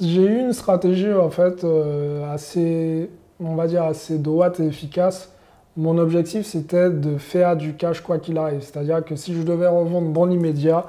j'ai 0.00 0.22
eu 0.22 0.40
une 0.40 0.52
stratégie 0.52 1.12
en 1.12 1.30
fait 1.30 1.62
euh, 1.62 2.32
assez, 2.32 3.10
on 3.38 3.54
va 3.54 3.66
dire 3.66 3.84
assez 3.84 4.18
droite 4.18 4.60
et 4.60 4.66
efficace. 4.66 5.32
Mon 5.76 5.98
objectif 5.98 6.46
c'était 6.46 6.90
de 6.90 7.18
faire 7.18 7.56
du 7.56 7.74
cash 7.74 8.00
quoi 8.00 8.18
qu'il 8.18 8.36
arrive. 8.38 8.62
C'est-à-dire 8.62 9.04
que 9.04 9.14
si 9.14 9.34
je 9.34 9.42
devais 9.42 9.68
revendre 9.68 10.10
dans 10.10 10.24
l'immédiat, 10.24 10.86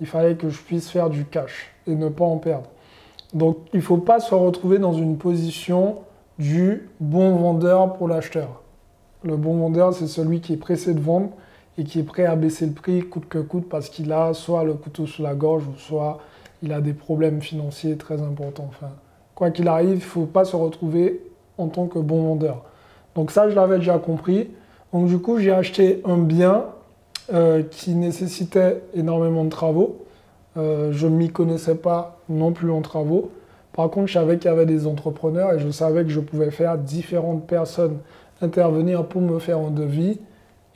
il 0.00 0.06
fallait 0.06 0.36
que 0.36 0.48
je 0.48 0.60
puisse 0.60 0.88
faire 0.88 1.10
du 1.10 1.24
cash 1.24 1.72
et 1.86 1.94
ne 1.94 2.08
pas 2.08 2.24
en 2.24 2.38
perdre. 2.38 2.70
Donc 3.34 3.58
il 3.72 3.78
ne 3.78 3.82
faut 3.82 3.98
pas 3.98 4.20
se 4.20 4.34
retrouver 4.34 4.78
dans 4.78 4.92
une 4.92 5.18
position 5.18 5.98
du 6.38 6.88
bon 7.00 7.36
vendeur 7.36 7.94
pour 7.94 8.08
l'acheteur. 8.08 8.62
Le 9.24 9.36
bon 9.36 9.56
vendeur, 9.56 9.92
c'est 9.92 10.06
celui 10.06 10.40
qui 10.40 10.54
est 10.54 10.56
pressé 10.56 10.94
de 10.94 11.00
vendre 11.00 11.30
et 11.76 11.84
qui 11.84 11.98
est 11.98 12.04
prêt 12.04 12.24
à 12.24 12.36
baisser 12.36 12.66
le 12.66 12.72
prix 12.72 13.00
coûte 13.00 13.28
que 13.28 13.38
coûte 13.38 13.68
parce 13.68 13.88
qu'il 13.88 14.12
a 14.12 14.32
soit 14.34 14.64
le 14.64 14.74
couteau 14.74 15.06
sous 15.06 15.22
la 15.22 15.34
gorge 15.34 15.64
ou 15.66 15.76
soit 15.76 16.20
il 16.62 16.72
a 16.72 16.80
des 16.80 16.92
problèmes 16.92 17.40
financiers 17.40 17.96
très 17.96 18.20
importants. 18.20 18.70
Quoi 19.34 19.50
qu'il 19.50 19.68
arrive, 19.68 19.90
il 19.90 19.94
ne 19.94 20.00
faut 20.00 20.26
pas 20.26 20.44
se 20.44 20.56
retrouver 20.56 21.20
en 21.58 21.68
tant 21.68 21.86
que 21.86 21.98
bon 21.98 22.22
vendeur. 22.22 22.64
Donc 23.14 23.30
ça, 23.30 23.48
je 23.48 23.54
l'avais 23.54 23.78
déjà 23.78 23.98
compris. 23.98 24.50
Donc 24.92 25.06
du 25.06 25.18
coup, 25.18 25.38
j'ai 25.38 25.52
acheté 25.52 26.02
un 26.04 26.18
bien 26.18 26.66
euh, 27.32 27.62
qui 27.62 27.94
nécessitait 27.94 28.82
énormément 28.94 29.44
de 29.44 29.50
travaux. 29.50 30.04
Euh, 30.56 30.90
je 30.92 31.06
ne 31.06 31.16
m'y 31.16 31.30
connaissais 31.30 31.76
pas 31.76 32.18
non 32.28 32.52
plus 32.52 32.70
en 32.70 32.82
travaux. 32.82 33.30
Par 33.72 33.88
contre, 33.88 34.08
je 34.08 34.14
savais 34.14 34.36
qu'il 34.36 34.50
y 34.50 34.52
avait 34.52 34.66
des 34.66 34.86
entrepreneurs 34.86 35.52
et 35.54 35.58
je 35.60 35.70
savais 35.70 36.02
que 36.02 36.10
je 36.10 36.20
pouvais 36.20 36.50
faire 36.50 36.76
différentes 36.76 37.46
personnes 37.46 37.98
intervenir 38.42 39.04
pour 39.04 39.20
me 39.20 39.38
faire 39.38 39.58
un 39.58 39.70
devis 39.70 40.18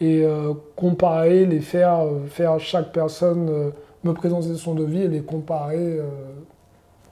et 0.01 0.23
euh, 0.25 0.53
comparer, 0.77 1.47
les 1.47 1.61
faire, 1.61 2.03
faire 2.29 2.61
chaque 2.61 2.93
personne 2.93 3.73
me 4.05 4.13
présenter 4.13 4.55
son 4.55 4.75
devis 4.75 5.03
et 5.03 5.09
les 5.09 5.23
comparer 5.23 5.79
euh, 5.79 6.05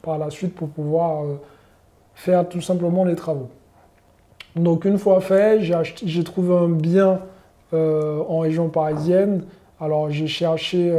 par 0.02 0.18
la 0.18 0.30
suite 0.30 0.54
pour 0.54 0.68
pouvoir 0.68 1.24
euh, 1.24 1.40
faire 2.14 2.48
tout 2.48 2.60
simplement 2.60 3.04
les 3.04 3.16
travaux. 3.16 3.48
Donc 4.54 4.84
une 4.84 4.98
fois 4.98 5.20
fait, 5.20 5.60
j'ai 6.04 6.24
trouvé 6.24 6.54
un 6.54 6.68
bien 6.68 7.20
euh, 7.72 8.22
en 8.28 8.40
région 8.40 8.68
parisienne. 8.68 9.44
Alors 9.80 10.10
j'ai 10.10 10.26
cherché 10.26 10.94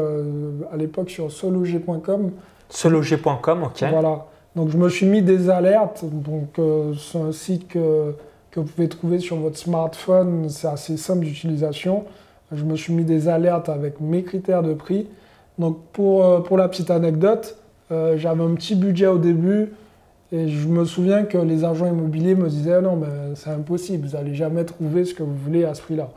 à 0.71 0.75
l'époque 0.75 1.09
sur 1.09 1.31
sologer.com. 1.31 2.31
Sologer.com, 2.67 3.63
ok. 3.63 3.85
Voilà. 3.91 4.25
Donc 4.55 4.69
je 4.69 4.77
me 4.77 4.89
suis 4.89 5.05
mis 5.05 5.21
des 5.21 5.49
alertes. 5.49 6.03
Donc 6.03 6.59
c'est 6.97 7.19
un 7.19 7.31
site 7.31 7.67
que, 7.69 8.13
que, 8.51 8.59
vous 8.59 8.65
pouvez 8.65 8.89
trouver 8.89 9.19
sur 9.19 9.37
votre 9.37 9.57
smartphone. 9.57 10.49
C'est 10.49 10.67
assez 10.67 10.97
simple 10.97 11.23
d'utilisation. 11.23 12.03
Je 12.51 12.63
me 12.63 12.75
suis 12.75 12.91
mis 12.91 13.05
des 13.05 13.29
alertes 13.29 13.69
avec 13.69 14.01
mes 14.01 14.23
critères 14.23 14.63
de 14.63 14.73
prix. 14.73 15.07
Donc 15.59 15.79
pour, 15.93 16.25
euh, 16.25 16.39
pour 16.41 16.57
la 16.57 16.67
petite 16.67 16.91
anecdote, 16.91 17.57
Euh, 17.91 18.17
j'avais 18.17 18.43
un 18.43 18.55
petit 18.55 18.75
budget 18.75 19.07
au 19.07 19.17
début 19.17 19.71
et 20.31 20.47
je 20.47 20.67
me 20.67 20.85
souviens 20.85 21.25
que 21.25 21.37
les 21.37 21.63
agents 21.63 21.85
immobiliers 21.85 22.33
me 22.33 22.49
disaient 22.49 22.81
non, 22.81 22.95
mais 22.95 23.35
c'est 23.35 23.51
impossible, 23.51 24.07
vous 24.07 24.17
n'allez 24.17 24.33
jamais 24.33 24.63
trouver 24.65 25.05
ce 25.05 25.13
que 25.13 25.21
vous 25.21 25.35
voulez 25.35 25.63
à 25.65 25.73
ce 25.75 25.81
prix-là. 25.81 26.09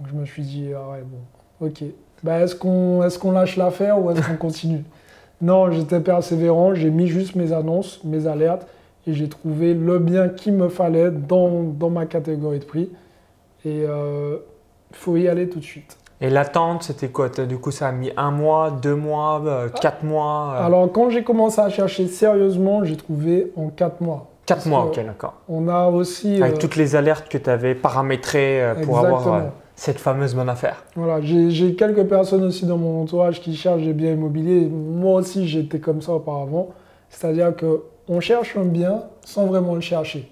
Donc 0.00 0.08
je 0.10 0.14
me 0.14 0.24
suis 0.24 0.42
dit, 0.42 0.70
ah 0.74 0.90
ouais, 0.90 1.04
bon, 1.04 1.66
ok. 1.66 1.84
Ben, 2.24 2.40
est-ce 2.40 2.56
qu'on 2.56 3.02
est 3.02 3.32
lâche 3.32 3.56
l'affaire 3.56 4.02
ou 4.02 4.10
est-ce 4.10 4.26
qu'on 4.26 4.36
continue? 4.36 4.84
Non, 5.40 5.72
j'étais 5.72 5.98
persévérant, 5.98 6.72
j'ai 6.72 6.90
mis 6.90 7.08
juste 7.08 7.34
mes 7.34 7.52
annonces, 7.52 8.00
mes 8.04 8.28
alertes 8.28 8.64
et 9.08 9.12
j'ai 9.12 9.28
trouvé 9.28 9.74
le 9.74 9.98
bien 9.98 10.28
qu'il 10.28 10.52
me 10.52 10.68
fallait 10.68 11.10
dans, 11.10 11.64
dans, 11.64 11.90
ma 11.90 12.06
catégorie 12.06 12.60
de 12.60 12.64
prix. 12.64 12.90
Et 13.64 13.78
il 13.78 13.86
euh, 13.88 14.36
faut 14.92 15.16
y 15.16 15.26
aller 15.26 15.48
tout 15.48 15.58
de 15.58 15.64
suite. 15.64 15.96
Et 16.22 16.30
l'attente, 16.30 16.84
c'était 16.84 17.08
quoi? 17.08 17.28
Du 17.28 17.58
coup, 17.58 17.72
ça 17.72 17.88
a 17.88 17.92
mis 17.92 18.12
un 18.16 18.30
mois, 18.30 18.70
deux 18.70 18.94
mois, 18.94 19.42
euh, 19.44 19.68
quatre 19.68 20.04
mois 20.04 20.54
euh? 20.54 20.66
Alors, 20.66 20.90
quand 20.92 21.10
j'ai 21.10 21.24
commencé 21.24 21.60
à 21.60 21.68
chercher 21.68 22.06
sérieusement, 22.06 22.84
j'ai 22.84 22.96
trouvé 22.96 23.52
en 23.56 23.70
quatre 23.70 24.00
mois. 24.00 24.28
Quatre 24.46 24.66
mois, 24.66 24.84
ok, 24.84 25.04
d'accord. 25.04 25.34
On 25.48 25.66
a 25.66 25.88
aussi. 25.88 26.40
Avec 26.40 26.60
toutes 26.60 26.76
les 26.76 26.94
alertes 26.94 27.28
que 27.28 27.38
tu 27.38 27.50
avais 27.50 27.74
paramétrées 27.74 28.62
pour 28.84 29.00
avoir 29.00 29.46
cette 29.74 29.98
fameuse 29.98 30.34
bonne 30.34 30.48
affaire. 30.48 30.84
Voilà, 30.94 31.20
j'ai 31.20 31.74
quelques 31.74 32.04
personnes 32.04 32.44
aussi 32.44 32.66
dans 32.66 32.76
mon 32.76 33.02
entourage 33.02 33.40
qui 33.40 33.56
cherchent 33.56 33.82
des 33.82 33.92
biens 33.92 34.12
immobiliers. 34.12 34.68
Moi 34.68 35.20
aussi, 35.20 35.48
j'étais 35.48 35.80
comme 35.80 36.02
ça 36.02 36.12
auparavant. 36.12 36.68
C'est-à-dire 37.08 37.52
qu'on 37.56 38.20
cherche 38.20 38.56
un 38.56 38.64
bien 38.64 39.02
sans 39.24 39.46
vraiment 39.46 39.74
le 39.74 39.80
chercher. 39.80 40.30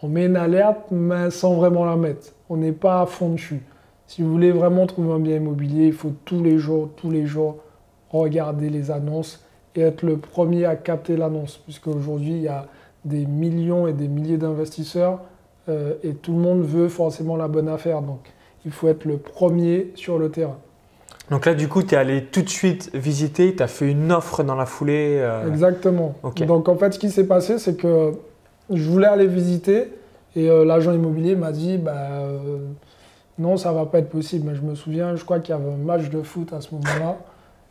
On 0.00 0.08
met 0.08 0.26
une 0.26 0.36
alerte, 0.36 0.80
mais 0.90 1.30
sans 1.30 1.54
vraiment 1.54 1.84
la 1.84 1.96
mettre. 1.96 2.28
On 2.48 2.56
n'est 2.56 2.72
pas 2.72 3.02
à 3.02 3.06
fond 3.06 3.30
dessus. 3.30 3.62
Si 4.14 4.20
vous 4.20 4.30
voulez 4.30 4.52
vraiment 4.52 4.84
trouver 4.84 5.10
un 5.14 5.18
bien 5.20 5.36
immobilier, 5.36 5.86
il 5.86 5.94
faut 5.94 6.12
tous 6.26 6.42
les 6.42 6.58
jours, 6.58 6.90
tous 6.96 7.10
les 7.10 7.24
jours, 7.24 7.56
regarder 8.10 8.68
les 8.68 8.90
annonces 8.90 9.42
et 9.74 9.80
être 9.80 10.02
le 10.02 10.18
premier 10.18 10.66
à 10.66 10.76
capter 10.76 11.16
l'annonce. 11.16 11.62
Puisque 11.64 11.86
aujourd'hui, 11.86 12.32
il 12.32 12.42
y 12.42 12.48
a 12.48 12.66
des 13.06 13.24
millions 13.24 13.86
et 13.86 13.94
des 13.94 14.08
milliers 14.08 14.36
d'investisseurs 14.36 15.20
euh, 15.70 15.94
et 16.02 16.12
tout 16.12 16.32
le 16.32 16.40
monde 16.40 16.60
veut 16.60 16.88
forcément 16.88 17.36
la 17.36 17.48
bonne 17.48 17.70
affaire. 17.70 18.02
Donc, 18.02 18.20
il 18.66 18.70
faut 18.70 18.86
être 18.88 19.06
le 19.06 19.16
premier 19.16 19.92
sur 19.94 20.18
le 20.18 20.30
terrain. 20.30 20.58
Donc 21.30 21.46
là, 21.46 21.54
du 21.54 21.66
coup, 21.68 21.82
tu 21.82 21.94
es 21.94 21.96
allé 21.96 22.26
tout 22.26 22.42
de 22.42 22.50
suite 22.50 22.90
visiter, 22.92 23.56
tu 23.56 23.62
as 23.62 23.66
fait 23.66 23.90
une 23.90 24.12
offre 24.12 24.42
dans 24.42 24.56
la 24.56 24.66
foulée. 24.66 25.20
Euh, 25.22 25.48
Exactement. 25.48 26.16
Donc 26.46 26.68
en 26.68 26.76
fait, 26.76 26.92
ce 26.92 26.98
qui 26.98 27.08
s'est 27.08 27.26
passé, 27.26 27.58
c'est 27.58 27.78
que 27.78 28.12
je 28.68 28.90
voulais 28.90 29.06
aller 29.06 29.26
visiter 29.26 29.84
et 30.36 30.50
euh, 30.50 30.66
l'agent 30.66 30.92
immobilier 30.92 31.34
m'a 31.34 31.50
dit 31.52 31.78
bah, 31.78 32.28
non, 33.38 33.56
ça 33.56 33.72
va 33.72 33.86
pas 33.86 33.98
être 33.98 34.10
possible. 34.10 34.48
Mais 34.48 34.54
je 34.54 34.62
me 34.62 34.74
souviens, 34.74 35.16
je 35.16 35.24
crois 35.24 35.40
qu'il 35.40 35.54
y 35.54 35.58
avait 35.58 35.72
un 35.72 35.76
match 35.76 36.10
de 36.10 36.22
foot 36.22 36.52
à 36.52 36.60
ce 36.60 36.74
moment-là. 36.74 37.18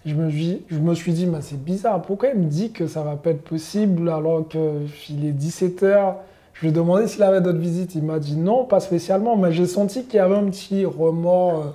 Je 0.06 0.16
me, 0.16 0.32
suis, 0.32 0.64
je 0.68 0.80
me 0.80 0.96
suis 0.96 1.14
dit, 1.14 1.28
bah, 1.28 1.40
c'est 1.42 1.64
bizarre, 1.64 2.02
pourquoi 2.02 2.30
il 2.30 2.40
me 2.40 2.46
dit 2.46 2.72
que 2.72 2.88
ça 2.88 3.04
va 3.04 3.16
pas 3.18 3.30
être 3.30 3.44
possible 3.44 4.10
alors 4.10 4.48
qu'il 4.48 5.26
est 5.26 5.32
17h 5.32 6.16
je 6.62 6.68
lui 6.68 6.70
ai 6.70 6.72
demandé 6.76 7.08
s'il 7.08 7.24
avait 7.24 7.42
d'autres 7.42 7.58
visites. 7.58 7.96
Il 7.96 8.04
m'a 8.04 8.20
dit 8.20 8.36
non, 8.36 8.66
pas 8.66 8.80
spécialement, 8.80 9.36
mais 9.36 9.52
j'ai 9.52 9.66
senti 9.66 10.04
qu'il 10.04 10.18
y 10.18 10.20
avait 10.20 10.36
un 10.36 10.44
petit 10.44 10.86
remords 10.86 11.74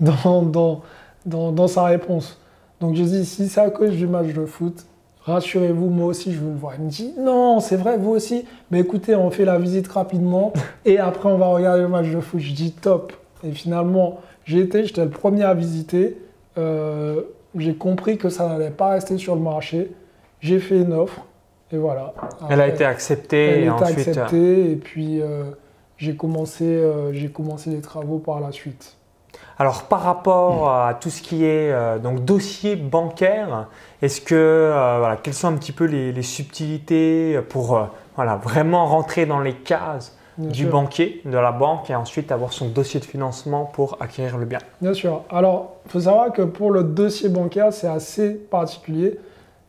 dans, 0.00 0.42
dans, 0.42 0.82
dans, 1.24 1.52
dans 1.52 1.68
sa 1.68 1.84
réponse. 1.84 2.38
Donc 2.78 2.94
j'ai 2.96 3.04
dit, 3.04 3.24
si 3.24 3.48
c'est 3.48 3.62
à 3.62 3.70
cause 3.70 3.92
du 3.92 4.06
match 4.06 4.34
de 4.34 4.44
foot, 4.44 4.84
rassurez-vous, 5.22 5.88
moi 5.88 6.08
aussi 6.08 6.34
je 6.34 6.40
veux 6.40 6.50
le 6.50 6.56
voir. 6.56 6.74
Il 6.78 6.84
me 6.84 6.90
dit, 6.90 7.14
non, 7.18 7.60
c'est 7.60 7.76
vrai, 7.76 7.96
vous 7.96 8.10
aussi. 8.10 8.44
Mais 8.70 8.80
écoutez, 8.80 9.14
on 9.14 9.30
fait 9.30 9.46
la 9.46 9.58
visite 9.58 9.88
rapidement 9.88 10.52
et 10.84 10.98
après 10.98 11.30
on 11.30 11.38
va 11.38 11.46
regarder 11.46 11.82
le 11.82 11.88
match 11.88 12.08
de 12.08 12.20
foot. 12.20 12.40
Je 12.40 12.52
dis, 12.52 12.72
top. 12.72 13.14
Et 13.44 13.52
finalement, 13.52 14.20
j'ai 14.44 14.60
été, 14.60 14.84
j'étais 14.84 15.04
le 15.04 15.10
premier 15.10 15.44
à 15.44 15.54
visiter. 15.54 16.18
Euh, 16.58 17.22
j'ai 17.56 17.74
compris 17.74 18.18
que 18.18 18.28
ça 18.28 18.48
n'allait 18.48 18.70
pas 18.70 18.90
rester 18.90 19.18
sur 19.18 19.34
le 19.34 19.40
marché. 19.40 19.92
J'ai 20.40 20.58
fait 20.58 20.78
une 20.78 20.92
offre 20.92 21.24
et 21.72 21.76
voilà. 21.76 22.14
elle 22.48 22.60
a 22.60 22.68
été 22.68 22.84
acceptée. 22.84 23.46
Elle 23.46 23.64
et 23.64 23.68
a 23.68 23.90
été 23.90 24.10
acceptée 24.10 24.70
et 24.70 24.76
puis 24.76 25.20
euh, 25.20 25.44
j'ai 25.96 26.16
commencé, 26.16 26.64
euh, 26.64 27.12
j'ai 27.12 27.28
commencé 27.28 27.70
les 27.70 27.80
travaux 27.80 28.18
par 28.18 28.40
la 28.40 28.52
suite. 28.52 28.96
Alors 29.58 29.84
par 29.84 30.02
rapport 30.02 30.70
à 30.70 30.94
tout 30.94 31.08
ce 31.08 31.22
qui 31.22 31.44
est 31.44 31.72
euh, 31.72 31.98
donc 31.98 32.24
dossier 32.24 32.76
bancaire, 32.76 33.68
est-ce 34.02 34.20
que 34.20 34.34
euh, 34.34 34.96
voilà, 34.98 35.16
quelles 35.16 35.34
sont 35.34 35.48
un 35.48 35.56
petit 35.56 35.72
peu 35.72 35.84
les, 35.84 36.22
subtilités 36.22 37.40
pour 37.48 37.76
euh, 37.76 37.84
voilà, 38.16 38.36
vraiment 38.36 38.86
rentrer 38.86 39.24
dans 39.24 39.40
les 39.40 39.54
cases 39.54 40.15
du 40.38 40.66
banquier, 40.66 41.22
de 41.24 41.36
la 41.36 41.52
banque 41.52 41.90
et 41.90 41.94
ensuite 41.94 42.30
avoir 42.30 42.52
son 42.52 42.68
dossier 42.68 43.00
de 43.00 43.04
financement 43.04 43.64
pour 43.64 43.96
acquérir 44.00 44.36
le 44.36 44.44
bien 44.44 44.58
Bien 44.80 44.94
sûr. 44.94 45.22
Alors, 45.30 45.76
il 45.86 45.92
faut 45.92 46.00
savoir 46.00 46.32
que 46.32 46.42
pour 46.42 46.70
le 46.70 46.84
dossier 46.84 47.28
bancaire, 47.28 47.72
c'est 47.72 47.88
assez 47.88 48.34
particulier. 48.34 49.18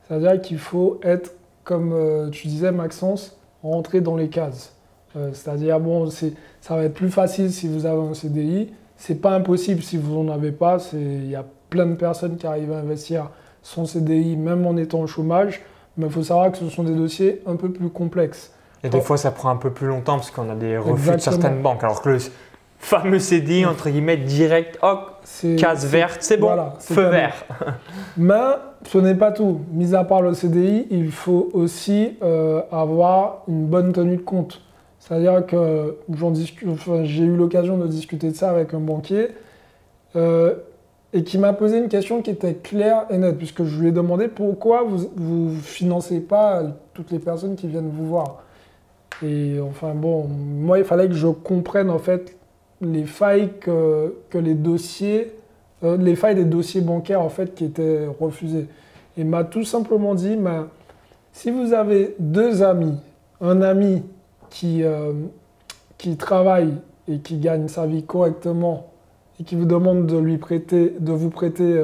C'est-à-dire 0.08 0.42
qu'il 0.42 0.60
faut 0.60 1.00
être, 1.04 1.32
comme 1.64 2.30
tu 2.32 2.48
disais 2.48 2.72
Maxence, 2.72 3.38
rentrer 3.64 4.02
dans 4.02 4.16
les 4.16 4.30
cases. 4.30 4.74
C'est-à-dire, 5.14 5.80
bon, 5.80 6.10
ça 6.10 6.76
va 6.76 6.84
être 6.84 6.94
plus 6.94 7.10
facile 7.10 7.52
si 7.52 7.68
vous 7.68 7.86
avez 7.86 8.02
un 8.02 8.14
CDI 8.14 8.70
c'est 8.98 9.22
pas 9.22 9.32
impossible 9.32 9.82
si 9.82 9.98
vous 9.98 10.24
n'en 10.24 10.34
avez 10.34 10.52
pas. 10.52 10.78
Il 10.94 11.30
y 11.30 11.36
a 11.36 11.46
plein 11.70 11.86
de 11.86 11.96
personnes 11.96 12.38
qui 12.38 12.48
arrivent 12.48 12.74
à 12.74 12.80
investir 12.80 13.30
son 13.62 13.86
CDI 13.86 14.36
même 14.36 14.66
en 14.66 14.76
étant 14.76 15.00
au 15.02 15.08
chômage. 15.08 15.62
Mais 15.96 16.08
il 16.08 16.12
faut 16.12 16.24
savoir 16.24 16.52
que 16.52 16.58
ce 16.58 16.70
sont 16.70 16.84
des 16.84 16.94
dossiers 16.94 17.42
un 17.46 17.56
peu 17.56 17.72
plus 17.72 17.90
complexes. 17.90 18.52
Et 18.84 18.90
des 18.90 19.02
fois, 19.02 19.18
ça 19.18 19.32
prend 19.32 19.50
un 19.50 19.56
peu 19.56 19.72
plus 19.72 19.88
longtemps 19.88 20.18
parce 20.18 20.32
qu'on 20.32 20.50
a 20.50 20.56
des 20.56 20.78
refus 20.78 21.12
de 21.12 21.18
certaines 21.18 21.62
banques. 21.62 21.84
Alors 21.84 22.02
que 22.02 22.10
le 22.10 22.20
fameux 22.80 23.20
CDI, 23.20 23.66
entre 23.66 23.90
guillemets, 23.90 24.18
direct, 24.18 24.78
hop, 24.82 25.24
case 25.58 25.86
verte, 25.86 26.18
c'est 26.22 26.38
bon, 26.38 26.56
feu 26.80 27.10
vert. 27.10 27.46
Mais 28.18 28.36
ce 28.86 28.98
n'est 29.00 29.16
pas 29.16 29.32
tout. 29.32 29.62
Mis 29.72 29.96
à 29.96 30.04
part 30.04 30.22
le 30.22 30.34
CDI, 30.34 30.88
il 30.92 31.12
faut 31.12 31.50
aussi 31.54 32.18
euh, 32.24 32.62
avoir 32.72 33.44
une 33.48 33.66
bonne 33.66 33.94
tenue 33.94 34.18
de 34.18 34.22
compte. 34.22 34.62
C'est-à-dire 35.00 35.46
que 35.46 35.98
j'ai 37.04 37.24
eu 37.24 37.36
l'occasion 37.36 37.78
de 37.78 37.88
discuter 37.88 38.32
de 38.32 38.36
ça 38.36 38.50
avec 38.50 38.74
un 38.74 38.80
banquier 38.80 39.30
euh, 40.16 40.56
et 41.14 41.24
qui 41.24 41.38
m'a 41.38 41.54
posé 41.54 41.78
une 41.78 41.88
question 41.88 42.22
qui 42.22 42.32
était 42.32 42.56
claire 42.56 43.06
et 43.10 43.18
nette, 43.18 43.38
puisque 43.38 43.64
je 43.64 43.80
lui 43.80 43.88
ai 43.88 43.92
demandé 43.92 44.28
pourquoi 44.28 44.84
vous 44.84 45.10
ne 45.18 45.56
financez 45.56 46.20
pas 46.20 46.62
toutes 46.94 47.12
les 47.12 47.20
personnes 47.20 47.56
qui 47.56 47.68
viennent 47.68 47.90
vous 47.90 48.08
voir. 48.08 48.44
Et 49.24 49.60
enfin 49.60 49.94
bon, 49.94 50.28
moi 50.28 50.78
il 50.80 50.86
fallait 50.86 51.08
que 51.08 51.16
je 51.16 51.28
comprenne 51.28 51.90
en 51.90 52.00
fait 52.00 52.38
les 52.82 53.06
failles 53.06 53.54
que, 53.60 54.14
les 54.34 54.54
dossiers, 54.54 55.34
euh, 55.84 55.98
les 55.98 56.16
failles 56.16 56.36
des 56.36 56.46
dossiers 56.46 56.82
bancaires 56.82 57.22
en 57.22 57.30
fait 57.30 57.56
qui 57.56 57.66
étaient 57.66 58.08
refusés. 58.20 58.68
Et 59.18 59.24
m'a 59.24 59.44
tout 59.44 59.64
simplement 59.64 60.14
dit, 60.14 60.38
si 61.32 61.50
vous 61.50 61.74
avez 61.74 62.16
deux 62.20 62.62
amis, 62.62 62.96
un 63.42 63.62
ami 63.62 64.04
qui, 64.50 64.84
euh, 64.84 65.14
qui 65.98 66.18
travaille 66.18 66.74
et 67.08 67.20
qui 67.20 67.38
gagne 67.38 67.68
sa 67.68 67.88
vie 67.88 68.04
correctement 68.04 68.92
et 69.40 69.44
qui 69.44 69.56
vous 69.56 69.66
demande 69.66 70.06
de, 70.06 70.18
lui 70.18 70.38
prêter, 70.38 70.94
de 71.00 71.12
vous 71.12 71.32
prêter 71.32 71.82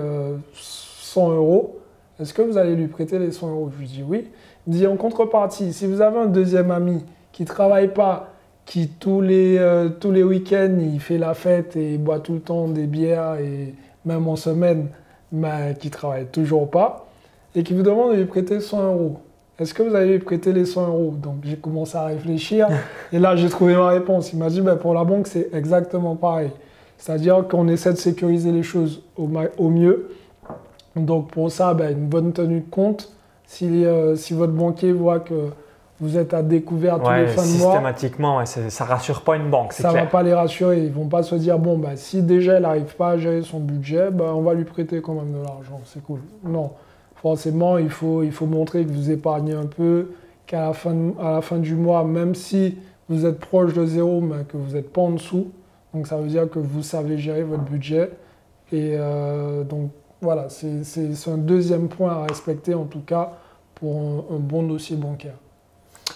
100 0.53 1.31
euh, 1.31 1.35
euros, 1.35 1.79
est-ce 2.19 2.33
que 2.33 2.43
vous 2.43 2.57
allez 2.57 2.75
lui 2.75 2.87
prêter 2.87 3.17
les 3.17 3.31
100 3.31 3.49
euros? 3.49 3.71
Je 3.73 3.79
lui 3.79 3.87
dis 3.87 4.03
oui. 4.07 4.27
Il 4.67 4.73
dit 4.73 4.87
en 4.87 4.95
contrepartie, 4.95 5.73
si 5.73 5.87
vous 5.87 6.01
avez 6.01 6.19
un 6.19 6.25
deuxième 6.27 6.69
ami 6.69 7.03
qui 7.33 7.43
ne 7.43 7.47
travaille 7.47 7.93
pas, 7.93 8.29
qui 8.65 8.87
tous 8.87 9.19
les, 9.19 9.57
euh, 9.57 9.89
tous 9.89 10.11
les 10.11 10.23
week-ends, 10.23 10.77
il 10.79 11.01
fait 11.01 11.17
la 11.17 11.33
fête 11.33 11.75
et 11.75 11.95
il 11.95 12.01
boit 12.01 12.19
tout 12.19 12.35
le 12.35 12.39
temps 12.39 12.69
des 12.69 12.87
bières 12.87 13.35
et 13.35 13.73
même 14.05 14.25
en 14.29 14.37
semaine, 14.37 14.87
mais 15.33 15.75
qui 15.77 15.87
ne 15.87 15.93
travaille 15.93 16.27
toujours 16.27 16.69
pas, 16.69 17.07
et 17.53 17.63
qui 17.63 17.73
vous 17.73 17.83
demande 17.83 18.13
de 18.13 18.19
lui 18.19 18.25
prêter 18.25 18.61
100 18.61 18.93
euros 18.93 19.17
est-ce 19.59 19.75
que 19.75 19.83
vous 19.83 19.93
allez 19.93 20.17
prêter 20.17 20.51
les 20.51 20.65
100 20.65 20.87
euros? 20.87 21.13
Donc 21.15 21.35
j'ai 21.43 21.57
commencé 21.57 21.95
à 21.95 22.05
réfléchir 22.05 22.67
et 23.13 23.19
là 23.19 23.35
j'ai 23.35 23.49
trouvé 23.49 23.75
ma 23.75 23.89
réponse. 23.89 24.33
Il 24.33 24.39
m'a 24.39 24.49
dit 24.49 24.61
ben, 24.61 24.77
pour 24.77 24.95
la 24.95 25.03
banque 25.03 25.27
c'est 25.27 25.49
exactement 25.53 26.15
pareil. 26.15 26.49
C'est-à-dire 26.97 27.47
qu'on 27.47 27.67
essaie 27.67 27.91
de 27.91 27.97
sécuriser 27.97 28.51
les 28.51 28.63
choses 28.63 29.03
au, 29.15 29.69
mieux. 29.69 30.09
Donc 30.95 31.29
pour 31.29 31.51
ça, 31.51 31.73
ben, 31.73 31.91
une 31.91 32.07
bonne 32.07 32.33
tenue 32.33 32.61
de 32.61 32.69
compte. 32.69 33.11
Si, 33.45 33.85
euh, 33.85 34.15
si 34.15 34.33
votre 34.33 34.53
banquier 34.53 34.91
voit 34.91 35.19
que 35.19 35.49
vous 36.03 36.17
êtes 36.17 36.33
à 36.33 36.43
découvert 36.43 36.99
tous 37.01 37.11
les 37.11 37.27
fins 37.27 37.41
de 37.41 37.57
mois. 37.57 37.71
Systématiquement, 37.71 38.45
ça 38.45 38.61
ne 38.61 38.89
rassure 38.89 39.21
pas 39.21 39.35
une 39.37 39.49
banque. 39.49 39.73
Ça 39.73 39.89
ne 39.89 39.93
va 39.95 40.05
pas 40.05 40.23
les 40.23 40.33
rassurer. 40.33 40.79
Ils 40.79 40.89
ne 40.89 40.93
vont 40.93 41.07
pas 41.07 41.23
se 41.23 41.35
dire 41.35 41.57
bon, 41.57 41.77
bah, 41.77 41.95
si 41.95 42.21
déjà 42.21 42.53
elle 42.53 42.63
n'arrive 42.63 42.95
pas 42.95 43.11
à 43.11 43.17
gérer 43.17 43.41
son 43.41 43.59
budget, 43.59 44.11
bah, 44.11 44.33
on 44.35 44.41
va 44.41 44.53
lui 44.53 44.65
prêter 44.65 45.01
quand 45.01 45.13
même 45.13 45.31
de 45.31 45.43
l'argent. 45.43 45.79
C'est 45.85 46.03
cool. 46.03 46.19
Non 46.43 46.71
forcément, 47.23 47.77
il 47.77 47.89
faut, 47.89 48.21
il 48.21 48.33
faut 48.33 48.45
montrer 48.45 48.83
que 48.85 48.91
vous 48.91 49.09
épargnez 49.09 49.53
un 49.53 49.65
peu, 49.65 50.11
qu'à 50.45 50.67
la, 50.67 50.73
fin, 50.73 50.93
à 51.21 51.31
la 51.31 51.41
fin 51.41 51.57
du 51.57 51.73
mois, 51.73 52.03
même 52.03 52.35
si 52.35 52.77
vous 53.07 53.25
êtes 53.25 53.39
proche 53.39 53.73
de 53.73 53.85
zéro, 53.85 54.19
mais 54.19 54.43
que 54.43 54.57
vous 54.57 54.73
n'êtes 54.73 54.91
pas 54.91 55.01
en 55.01 55.11
dessous, 55.11 55.49
donc 55.93 56.05
ça 56.05 56.17
veut 56.17 56.27
dire 56.27 56.49
que 56.49 56.59
vous 56.59 56.83
savez 56.83 57.17
gérer 57.17 57.43
votre 57.43 57.63
budget. 57.63 58.11
Et 58.73 58.95
euh, 58.97 59.63
donc 59.63 59.91
voilà, 60.21 60.49
c'est 60.49 61.27
un 61.27 61.37
deuxième 61.37 61.87
point 61.87 62.11
à 62.11 62.23
respecter 62.23 62.73
en 62.73 62.85
tout 62.85 63.01
cas 63.01 63.31
pour 63.75 64.25
un, 64.29 64.39
bon 64.39 64.63
dossier 64.63 64.97
bancaire. 64.97 65.35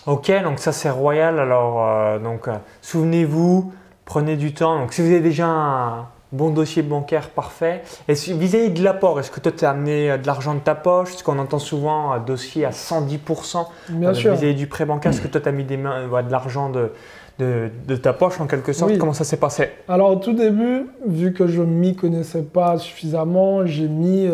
Ok, 0.07 0.31
donc 0.41 0.59
ça 0.59 0.71
c'est 0.71 0.89
royal. 0.89 1.37
Alors, 1.37 1.85
euh, 1.85 2.17
donc 2.17 2.47
euh, 2.47 2.53
souvenez-vous, 2.81 3.73
prenez 4.05 4.37
du 4.37 4.53
temps. 4.53 4.79
Donc 4.79 4.93
si 4.93 5.01
vous 5.01 5.07
avez 5.07 5.19
déjà 5.19 5.47
un, 5.47 6.07
bon 6.31 6.49
dossier 6.49 6.81
bancaire 6.81 7.29
parfait. 7.29 7.83
Et 8.07 8.13
vis-à-vis 8.13 8.69
de 8.69 8.83
l'apport, 8.83 9.19
est-ce 9.19 9.31
que 9.31 9.41
toi 9.41 9.51
tu 9.51 9.65
as 9.65 9.71
amené 9.71 10.11
euh, 10.11 10.17
de 10.17 10.25
l'argent 10.25 10.53
de 10.55 10.59
ta 10.59 10.75
poche? 10.75 11.09
Parce 11.09 11.23
qu'on 11.23 11.39
entend 11.39 11.59
souvent 11.59 12.13
un 12.13 12.19
dossier 12.19 12.63
à 12.63 12.69
110% 12.69 13.67
Bien 13.89 14.13
sûr. 14.13 14.33
vis-à-vis 14.33 14.55
du 14.55 14.67
prêt 14.67 14.85
bancaire. 14.85 15.11
Est-ce 15.11 15.21
que 15.21 15.27
toi 15.27 15.41
tu 15.41 15.49
as 15.49 15.51
mis 15.51 15.65
des 15.65 15.77
mains, 15.77 16.07
de 16.07 16.31
l'argent 16.31 16.69
de, 16.69 16.91
de, 17.37 17.95
ta 17.97 18.13
poche 18.13 18.39
en 18.39 18.47
quelque 18.47 18.71
sorte? 18.71 18.97
Comment 18.97 19.11
ça 19.11 19.25
s'est 19.25 19.37
passé? 19.37 19.71
Alors 19.89 20.11
au 20.11 20.15
tout 20.15 20.33
début, 20.33 20.87
vu 21.05 21.33
que 21.33 21.47
je 21.47 21.61
ne 21.61 21.65
m'y 21.65 21.97
connaissais 21.97 22.43
pas 22.43 22.77
suffisamment, 22.77 23.65
j'ai 23.65 23.89
mis 23.89 24.29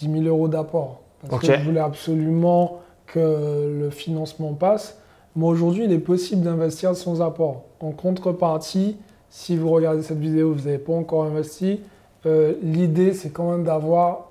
10 0.00 0.12
000 0.12 0.24
euros 0.24 0.48
d'apport. 0.48 1.02
Parce 1.30 1.46
que 1.46 1.54
je 1.56 1.62
voulais 1.62 1.80
absolument 1.80 2.80
que 3.12 3.80
le 3.80 3.90
financement 3.90 4.54
passe. 4.54 4.98
Mais 5.36 5.46
aujourd'hui, 5.46 5.84
il 5.84 5.92
est 5.92 5.98
possible 5.98 6.42
d'investir 6.42 6.96
sans 6.96 7.22
apport. 7.22 7.64
En 7.80 7.90
contrepartie, 7.90 8.96
si 9.30 9.56
vous 9.56 9.70
regardez 9.70 10.02
cette 10.02 10.18
vidéo, 10.18 10.52
vous 10.52 10.64
n'avez 10.64 10.78
pas 10.78 10.94
encore 10.94 11.24
investi, 11.24 11.80
euh, 12.26 12.54
l'idée 12.62 13.12
c'est 13.12 13.30
quand 13.30 13.50
même 13.50 13.64
d'avoir 13.64 14.30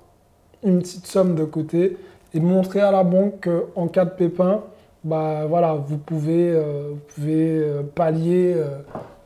une 0.62 0.80
petite 0.80 1.06
somme 1.06 1.34
de 1.34 1.44
côté 1.44 1.96
et 2.34 2.40
montrer 2.40 2.80
à 2.80 2.90
la 2.90 3.04
banque 3.04 3.48
qu'en 3.48 3.88
cas 3.88 4.04
de 4.04 4.10
pépin, 4.10 4.62
bah, 5.04 5.46
voilà, 5.48 5.74
vous 5.74 5.96
pouvez, 5.96 6.50
euh, 6.50 6.92
euh, 7.20 7.82
pallier 7.94 8.56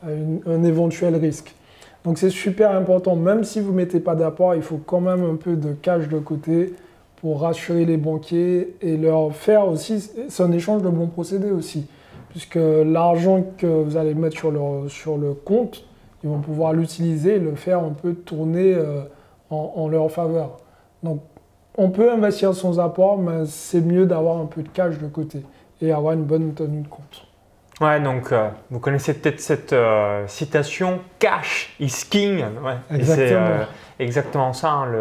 un 0.05 0.63
éventuel 0.63 1.17
risque. 1.17 1.55
Donc 2.05 2.19
c'est 2.19 2.31
super 2.31 2.73
important, 2.73 3.17
même 3.17 3.45
si 3.45 3.61
vous 3.61 3.73
ne 3.73 3.77
mettez 3.77 4.01
pas 4.01 4.15
d'apport, 4.15 4.55
il 4.55 4.63
faut 4.63 4.81
quand 4.85 5.01
même 5.01 5.25
un 5.25 5.37
peu 5.37 5.57
de 5.57 5.73
cash 5.73 6.09
de 6.09 6.19
côté 6.19 6.75
pour 7.23 7.41
rassurer 7.41 7.85
les 7.85 7.97
banquiers 7.97 8.75
et 8.83 8.97
leur 8.97 9.33
faire 9.33 9.69
aussi, 9.69 10.11
c'est 10.29 10.43
un 10.43 10.51
échange 10.51 10.83
de 10.83 10.89
bons 10.89 11.07
procédés 11.07 11.53
aussi, 11.53 11.87
puisque 12.31 12.57
l'argent 12.57 13.45
que 13.57 13.67
vous 13.67 13.97
allez 13.97 14.13
mettre 14.13 14.37
sur, 14.37 14.51
leur, 14.51 14.91
sur 14.91 15.17
le 15.17 15.33
compte, 15.33 15.85
ils 16.25 16.29
vont 16.29 16.41
pouvoir 16.41 16.73
l'utiliser 16.73 17.37
et 17.37 17.39
le 17.39 17.55
faire 17.55 17.79
un 17.79 17.91
peu 17.91 18.15
tourner 18.15 18.75
euh, 18.75 19.03
en, 19.51 19.89
leur 19.89 20.11
faveur. 20.11 20.59
Donc 21.05 21.21
on 21.79 21.91
peut 21.91 22.11
investir 22.11 22.55
sans 22.55 22.81
apport, 22.81 23.19
mais 23.19 23.47
c'est 23.47 23.83
mieux 23.83 24.05
d'avoir 24.05 24.39
un 24.39 24.47
peu 24.47 24.63
de 24.63 24.69
cash 24.69 24.99
de 24.99 25.07
côté 25.07 25.43
et 25.81 25.93
avoir 25.93 26.15
une 26.15 26.25
bonne 26.25 26.55
tenue 26.55 26.83
de 26.83 26.89
compte. 26.89 27.27
Ouais, 27.83 28.01
donc 28.01 28.31
euh, 28.31 28.49
vous 28.71 28.79
connaissez 28.79 29.15
peut-être 29.15 29.41
cette 29.41 29.73
euh, 29.73 30.27
citation 30.29 31.01
Cash 31.19 31.75
is 31.81 32.05
king. 32.09 32.45
Ouais, 32.63 32.77
exactement 32.97 33.67
exactement 34.03 34.53
ça, 34.53 34.71
hein, 34.71 34.93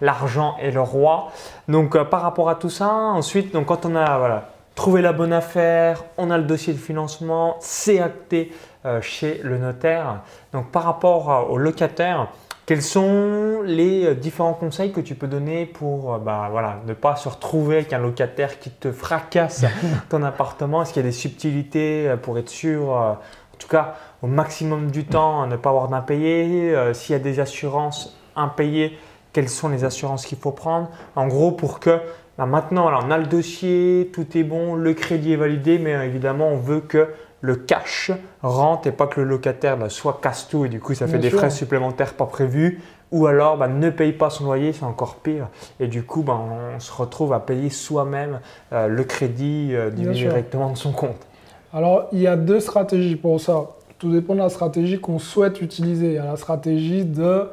l'argent 0.00 0.56
est 0.60 0.70
le 0.70 0.80
roi. 0.80 1.32
Donc 1.68 1.96
euh, 1.96 2.04
par 2.04 2.22
rapport 2.22 2.50
à 2.50 2.56
tout 2.56 2.70
ça, 2.70 2.88
ensuite, 2.88 3.52
donc, 3.52 3.66
quand 3.66 3.86
on 3.86 3.94
a 3.94 4.18
voilà, 4.18 4.50
trouvé 4.74 5.02
la 5.02 5.12
bonne 5.12 5.32
affaire, 5.32 6.04
on 6.18 6.30
a 6.30 6.38
le 6.38 6.44
dossier 6.44 6.72
de 6.72 6.78
financement, 6.78 7.56
c'est 7.60 8.00
acté 8.00 8.52
euh, 8.84 9.00
chez 9.00 9.40
le 9.42 9.58
notaire. 9.58 10.22
Donc 10.52 10.70
par 10.70 10.84
rapport 10.84 11.32
euh, 11.32 11.52
au 11.52 11.58
locataire, 11.58 12.28
quels 12.66 12.82
sont 12.82 13.62
les 13.64 14.14
différents 14.16 14.52
conseils 14.52 14.92
que 14.92 15.00
tu 15.00 15.14
peux 15.14 15.28
donner 15.28 15.66
pour 15.66 16.18
bah, 16.18 16.48
voilà, 16.50 16.80
ne 16.86 16.94
pas 16.94 17.16
se 17.16 17.28
retrouver 17.28 17.76
avec 17.76 17.92
un 17.92 17.98
locataire 17.98 18.58
qui 18.58 18.70
te 18.70 18.90
fracasse 18.90 19.64
ton 20.08 20.22
appartement? 20.22 20.82
Est-ce 20.82 20.92
qu'il 20.92 21.02
y 21.02 21.06
a 21.06 21.08
des 21.08 21.14
subtilités 21.16 22.14
pour 22.22 22.38
être 22.38 22.48
sûr, 22.48 22.90
en 22.90 23.18
tout 23.58 23.68
cas 23.68 23.94
au 24.20 24.26
maximum 24.26 24.90
du 24.90 25.04
temps, 25.04 25.46
ne 25.46 25.56
pas 25.56 25.70
avoir 25.70 25.88
d'impayé 25.88 26.74
S'il 26.92 27.12
y 27.12 27.16
a 27.16 27.20
des 27.20 27.38
assurances 27.38 28.18
impayés, 28.34 28.98
quelles 29.32 29.48
sont 29.48 29.68
les 29.68 29.84
assurances 29.84 30.26
qu'il 30.26 30.38
faut 30.38 30.50
prendre? 30.50 30.90
En 31.14 31.28
gros, 31.28 31.52
pour 31.52 31.78
que 31.78 32.00
bah, 32.38 32.44
maintenant, 32.44 32.90
on 33.02 33.10
a 33.10 33.18
le 33.18 33.26
dossier, 33.26 34.10
tout 34.12 34.26
est 34.36 34.44
bon, 34.44 34.74
le 34.74 34.92
crédit 34.92 35.32
est 35.32 35.36
validé, 35.36 35.78
mais 35.78 35.94
euh, 35.94 36.04
évidemment, 36.04 36.48
on 36.48 36.58
veut 36.58 36.80
que 36.80 37.08
le 37.46 37.56
cash 37.56 38.10
rentre 38.42 38.88
et 38.88 38.92
pas 38.92 39.06
que 39.06 39.20
le 39.20 39.26
locataire 39.26 39.76
bah, 39.76 39.88
soit 39.88 40.20
casse 40.20 40.48
tout 40.48 40.64
et 40.64 40.68
du 40.68 40.80
coup, 40.80 40.94
ça 40.94 41.06
fait 41.06 41.18
des 41.18 41.30
frais 41.30 41.50
supplémentaires 41.50 42.14
pas 42.14 42.26
prévus. 42.26 42.82
Ou 43.12 43.26
alors 43.26 43.56
bah, 43.56 43.68
ne 43.68 43.88
paye 43.90 44.12
pas 44.12 44.30
son 44.30 44.44
loyer, 44.44 44.72
c'est 44.72 44.84
encore 44.84 45.16
pire. 45.16 45.48
Et 45.78 45.86
du 45.86 46.02
coup, 46.02 46.24
on 46.26 46.80
se 46.80 46.92
retrouve 46.92 47.32
à 47.32 47.40
payer 47.40 47.70
soi-même 47.70 48.40
euh, 48.72 48.88
le 48.88 49.04
crédit 49.04 49.70
euh, 49.72 49.90
directement 49.90 50.70
de 50.70 50.76
son 50.76 50.90
compte. 50.90 51.26
Alors, 51.72 52.08
il 52.12 52.20
y 52.20 52.26
a 52.26 52.36
deux 52.36 52.58
stratégies 52.58 53.16
pour 53.16 53.40
ça. 53.40 53.76
Tout 53.98 54.10
dépend 54.10 54.34
de 54.34 54.40
la 54.40 54.48
stratégie 54.48 54.98
qu'on 54.98 55.20
souhaite 55.20 55.62
utiliser. 55.62 56.06
Il 56.08 56.14
y 56.14 56.18
a 56.18 56.24
la 56.24 56.36
stratégie 56.36 57.04
de 57.04 57.48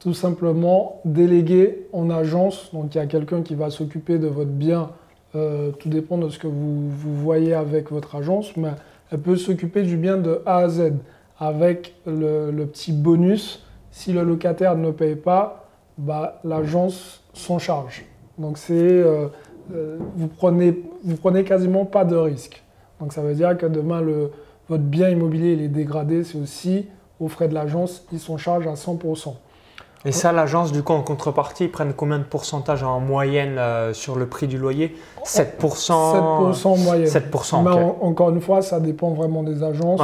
tout 0.00 0.12
simplement 0.12 1.00
déléguer 1.04 1.86
en 1.92 2.10
agence. 2.10 2.70
Donc 2.72 2.94
il 2.94 2.98
y 2.98 3.00
a 3.00 3.06
quelqu'un 3.06 3.42
qui 3.42 3.54
va 3.54 3.70
s'occuper 3.70 4.18
de 4.18 4.26
votre 4.26 4.50
bien. 4.50 4.90
Euh, 5.34 5.70
tout 5.72 5.88
dépend 5.88 6.16
de 6.16 6.28
ce 6.28 6.38
que 6.38 6.46
vous, 6.46 6.90
voyez 7.02 7.54
avec 7.54 7.90
votre 7.90 8.16
agence, 8.16 8.56
mais 8.56 8.70
elle 9.10 9.20
peut 9.20 9.36
s'occuper 9.36 9.82
du 9.82 9.96
bien 9.96 10.16
de 10.16 10.42
A 10.46 10.58
à 10.58 10.68
Z 10.68 10.92
avec 11.38 11.94
le, 12.06 12.64
petit 12.64 12.92
bonus. 12.92 13.64
Si 13.90 14.12
le 14.12 14.22
locataire 14.24 14.76
ne 14.76 14.90
paye 14.90 15.16
pas, 15.16 15.68
bah, 15.98 16.40
l'agence 16.44 17.22
s'en 17.32 17.58
charge. 17.58 18.04
Donc 18.38 18.58
c'est 18.58 18.74
euh, 18.74 19.28
euh, 19.74 19.98
vous 20.16 20.28
prenez 20.28 20.82
prenez 21.20 21.44
quasiment 21.44 21.84
pas 21.84 22.04
de 22.04 22.16
risque. 22.16 22.62
Donc 23.00 23.12
ça 23.12 23.22
veut 23.22 23.34
dire 23.34 23.56
que 23.56 23.66
demain 23.66 24.02
votre 24.68 24.82
bien 24.82 25.08
immobilier 25.08 25.52
il 25.52 25.62
est 25.62 25.68
dégradé, 25.68 26.24
c'est 26.24 26.38
aussi 26.38 26.86
aux 27.20 27.28
frais 27.28 27.48
de 27.48 27.54
l'agence, 27.54 28.04
ils 28.12 28.20
s'en 28.20 28.36
chargent 28.36 28.66
à 28.66 28.74
100%. 28.74 29.34
Et 30.06 30.12
ça, 30.12 30.32
l'agence, 30.32 30.70
du 30.70 30.82
coup, 30.82 30.92
en 30.92 31.02
contrepartie, 31.02 31.64
ils 31.64 31.70
prennent 31.70 31.92
combien 31.92 32.18
de 32.18 32.24
pourcentage 32.24 32.84
en 32.84 33.00
moyenne 33.00 33.58
euh, 33.58 33.92
sur 33.92 34.16
le 34.16 34.26
prix 34.26 34.46
du 34.46 34.56
loyer? 34.56 34.96
7% 35.24 35.58
7% 35.58 36.66
en 36.66 36.76
moyenne. 36.76 37.06
7%, 37.06 37.62
Mais 37.64 37.94
encore 38.00 38.30
une 38.30 38.40
fois, 38.40 38.62
ça 38.62 38.78
dépend 38.78 39.10
vraiment 39.10 39.42
des 39.42 39.62
agences. 39.62 40.00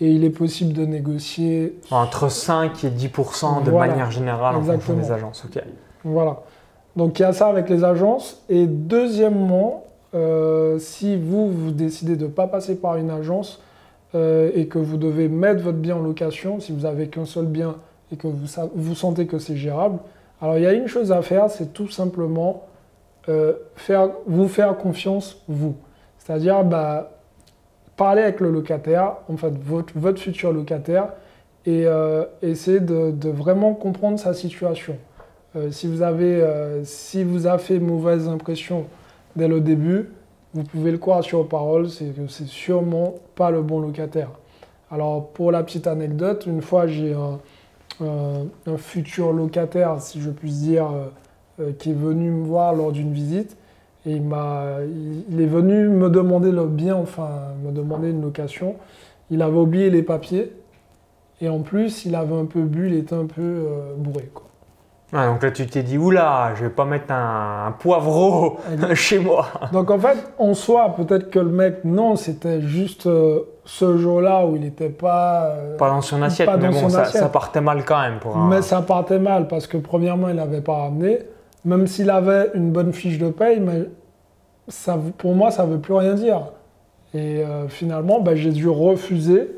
Et 0.00 0.10
il 0.10 0.24
est 0.24 0.30
possible 0.30 0.72
de 0.72 0.86
négocier. 0.86 1.78
Entre 1.90 2.28
5 2.30 2.82
et 2.84 2.90
10% 2.90 3.62
de 3.62 3.70
manière 3.70 4.10
générale 4.10 4.56
en 4.56 4.62
fonction 4.62 4.94
des 4.94 5.12
agences. 5.12 5.44
Voilà. 6.02 6.40
Donc 6.96 7.18
il 7.18 7.22
y 7.22 7.24
a 7.24 7.32
ça 7.32 7.46
avec 7.46 7.68
les 7.68 7.84
agences. 7.84 8.42
Et 8.48 8.66
deuxièmement, 8.66 9.84
euh, 10.14 10.78
si 10.78 11.16
vous, 11.16 11.50
vous 11.50 11.70
décidez 11.70 12.16
de 12.16 12.24
ne 12.24 12.30
pas 12.30 12.46
passer 12.46 12.74
par 12.74 12.96
une 12.96 13.10
agence 13.10 13.62
euh, 14.14 14.50
et 14.54 14.66
que 14.66 14.78
vous 14.78 14.96
devez 14.96 15.28
mettre 15.28 15.62
votre 15.62 15.78
bien 15.78 15.96
en 15.96 16.00
location, 16.00 16.58
si 16.58 16.72
vous 16.72 16.80
n'avez 16.80 17.08
qu'un 17.08 17.24
seul 17.24 17.46
bien 17.46 17.76
et 18.12 18.16
que 18.16 18.26
vous, 18.26 18.46
vous 18.74 18.94
sentez 18.94 19.26
que 19.26 19.38
c'est 19.38 19.56
gérable, 19.56 19.98
alors 20.40 20.58
il 20.58 20.62
y 20.62 20.66
a 20.66 20.72
une 20.72 20.88
chose 20.88 21.12
à 21.12 21.22
faire, 21.22 21.50
c'est 21.50 21.72
tout 21.72 21.88
simplement 21.88 22.66
euh, 23.28 23.54
faire, 23.76 24.10
vous 24.26 24.48
faire 24.48 24.76
confiance, 24.76 25.42
vous. 25.48 25.74
C'est-à-dire 26.18 26.64
bah, 26.64 27.12
parler 27.96 28.22
avec 28.22 28.40
le 28.40 28.50
locataire, 28.50 29.16
en 29.28 29.36
fait 29.36 29.52
votre, 29.64 30.18
futur 30.18 30.52
locataire, 30.52 31.08
et 31.64 31.86
euh, 31.86 32.24
essayer 32.42 32.80
de, 32.80 33.28
vraiment 33.28 33.74
comprendre 33.74 34.18
sa 34.18 34.34
situation. 34.34 34.96
Euh, 35.54 35.70
si, 35.70 35.86
vous 35.86 36.02
avez, 36.02 36.44
si 36.84 37.24
vous 37.24 37.46
a 37.46 37.58
fait 37.58 37.78
mauvaise 37.78 38.28
impression 38.28 38.86
dès 39.36 39.48
le 39.48 39.60
début, 39.60 40.10
vous 40.54 40.64
pouvez 40.64 40.90
le 40.90 40.98
croire 40.98 41.24
sur 41.24 41.48
parole, 41.48 41.88
c'est 41.88 42.14
que 42.14 42.26
c'est 42.26 42.46
sûrement 42.46 43.14
pas 43.34 43.50
le 43.50 43.62
bon 43.62 43.80
locataire. 43.80 44.28
Alors 44.90 45.28
pour 45.28 45.50
la 45.50 45.62
petite 45.62 45.86
anecdote, 45.86 46.44
une 46.46 46.60
fois 46.60 46.86
j'ai 46.86 47.14
euh, 47.14 47.36
un 48.00 48.76
futur 48.76 49.32
locataire, 49.32 50.00
si 50.00 50.20
je 50.20 50.30
puis 50.30 50.50
dire, 50.50 50.90
euh, 50.90 51.08
euh, 51.60 51.72
qui 51.72 51.90
est 51.90 51.94
venu 51.94 52.30
me 52.30 52.44
voir 52.44 52.74
lors 52.74 52.92
d'une 52.92 53.12
visite. 53.12 53.56
Et 54.04 54.12
il, 54.12 54.24
il 55.30 55.40
est 55.40 55.46
venu 55.46 55.88
me 55.88 56.10
demander 56.10 56.50
le 56.50 56.66
bien, 56.66 56.96
enfin, 56.96 57.54
me 57.64 57.70
demander 57.70 58.10
une 58.10 58.22
location. 58.22 58.76
Il 59.30 59.42
avait 59.42 59.58
oublié 59.58 59.90
les 59.90 60.02
papiers. 60.02 60.52
Et 61.40 61.48
en 61.48 61.60
plus, 61.60 62.04
il 62.04 62.14
avait 62.14 62.34
un 62.34 62.46
peu 62.46 62.62
bu, 62.62 62.88
il 62.88 62.94
était 62.94 63.14
un 63.14 63.26
peu 63.26 63.66
bourré. 63.96 64.28
Quoi 64.32 64.51
donc 65.12 65.42
là, 65.42 65.50
tu 65.50 65.66
t'es 65.66 65.82
dit, 65.82 65.98
oula, 65.98 66.52
je 66.56 66.64
vais 66.64 66.70
pas 66.70 66.86
mettre 66.86 67.12
un, 67.12 67.74
poivreau 67.78 68.58
chez 68.94 69.18
moi. 69.18 69.46
Donc 69.70 69.90
en 69.90 69.98
fait, 69.98 70.16
en 70.38 70.54
soi, 70.54 70.94
peut-être 70.96 71.30
que 71.30 71.38
le 71.38 71.50
mec, 71.50 71.84
non, 71.84 72.16
c'était 72.16 72.62
juste 72.62 73.06
euh, 73.06 73.40
ce 73.66 73.98
jour-là 73.98 74.46
où 74.46 74.56
il 74.56 74.62
n'était 74.62 74.88
pas. 74.88 75.50
Euh, 75.50 75.76
pas 75.76 75.90
dans 75.90 76.00
son 76.00 76.22
assiette, 76.22 76.48
mais 76.58 76.70
bon, 76.70 76.88
ça, 76.88 77.28
partait 77.28 77.60
mal 77.60 77.84
quand 77.84 78.00
même. 78.00 78.20
Pour 78.20 78.36
Mais 78.38 78.62
ça 78.62 78.80
partait 78.80 79.18
mal 79.18 79.48
parce 79.48 79.66
que, 79.66 79.76
premièrement, 79.76 80.30
il 80.30 80.36
n'avait 80.36 80.62
pas 80.62 80.76
ramené. 80.76 81.18
Même 81.66 81.86
s'il 81.86 82.08
avait 82.10 82.50
une 82.54 82.72
bonne 82.72 82.94
fiche 82.94 83.18
de 83.18 83.28
paye, 83.28 83.60
mais 83.60 83.84
ça, 84.66 84.98
pour 85.18 85.34
moi, 85.34 85.50
ça 85.50 85.66
ne 85.66 85.72
veut 85.72 85.78
plus 85.78 85.94
rien 85.94 86.14
dire. 86.14 86.40
Et 87.12 87.44
euh, 87.44 87.68
finalement, 87.68 88.20
ben, 88.20 88.34
j'ai 88.34 88.50
dû 88.50 88.68
refuser 88.68 89.50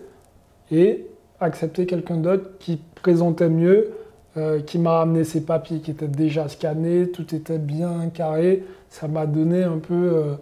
et 0.73 1.07
accepter 1.41 1.87
quelqu'un 1.87 2.17
d'autre 2.17 2.59
qui 2.59 2.81
présentait 3.01 3.49
mieux 3.49 3.91
euh, 4.37 4.61
qui 4.61 4.79
m'a 4.79 5.01
amené 5.01 5.23
ses 5.23 5.43
papiers 5.43 5.79
qui 5.79 5.93
étaient 5.93 6.09
déjà 6.09 6.49
scannés, 6.49 7.09
tout 7.11 7.35
était 7.37 7.59
bien 7.59 8.09
carré. 8.13 8.65
Ça 8.91 9.07
m'a 9.07 9.27
donné 9.27 9.63
un 9.63 9.79
peu, 9.79 9.95
euh, 9.95 10.35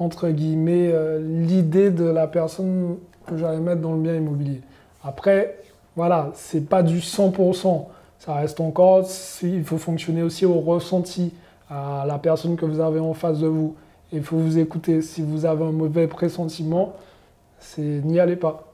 entre 0.00 0.30
guillemets, 0.30 0.90
euh, 0.92 1.20
l'idée 1.20 1.92
de 1.92 2.04
la 2.04 2.26
personne 2.26 2.96
que 3.24 3.36
j'allais 3.36 3.60
mettre 3.60 3.82
dans 3.82 3.92
le 3.92 4.00
bien 4.00 4.16
immobilier. 4.16 4.62
Après, 5.04 5.58
voilà, 5.94 6.32
c'est 6.34 6.68
pas 6.68 6.82
du 6.82 6.98
100%. 6.98 7.88
Ça 8.18 8.34
reste 8.34 8.60
encore, 8.60 9.06
il 9.42 9.62
faut 9.62 9.78
fonctionner 9.78 10.24
aussi 10.24 10.44
au 10.44 10.58
ressenti, 10.58 11.32
à 11.70 12.04
la 12.06 12.18
personne 12.18 12.56
que 12.56 12.64
vous 12.64 12.80
avez 12.80 12.98
en 12.98 13.14
face 13.14 13.38
de 13.38 13.46
vous. 13.46 13.76
Il 14.12 14.24
faut 14.24 14.38
vous 14.38 14.58
écouter. 14.58 15.02
Si 15.02 15.22
vous 15.22 15.46
avez 15.46 15.64
un 15.64 15.72
mauvais 15.72 16.08
pressentiment, 16.08 16.94
c'est 17.60 17.82
n'y 17.82 18.18
allez 18.18 18.36
pas. 18.36 18.65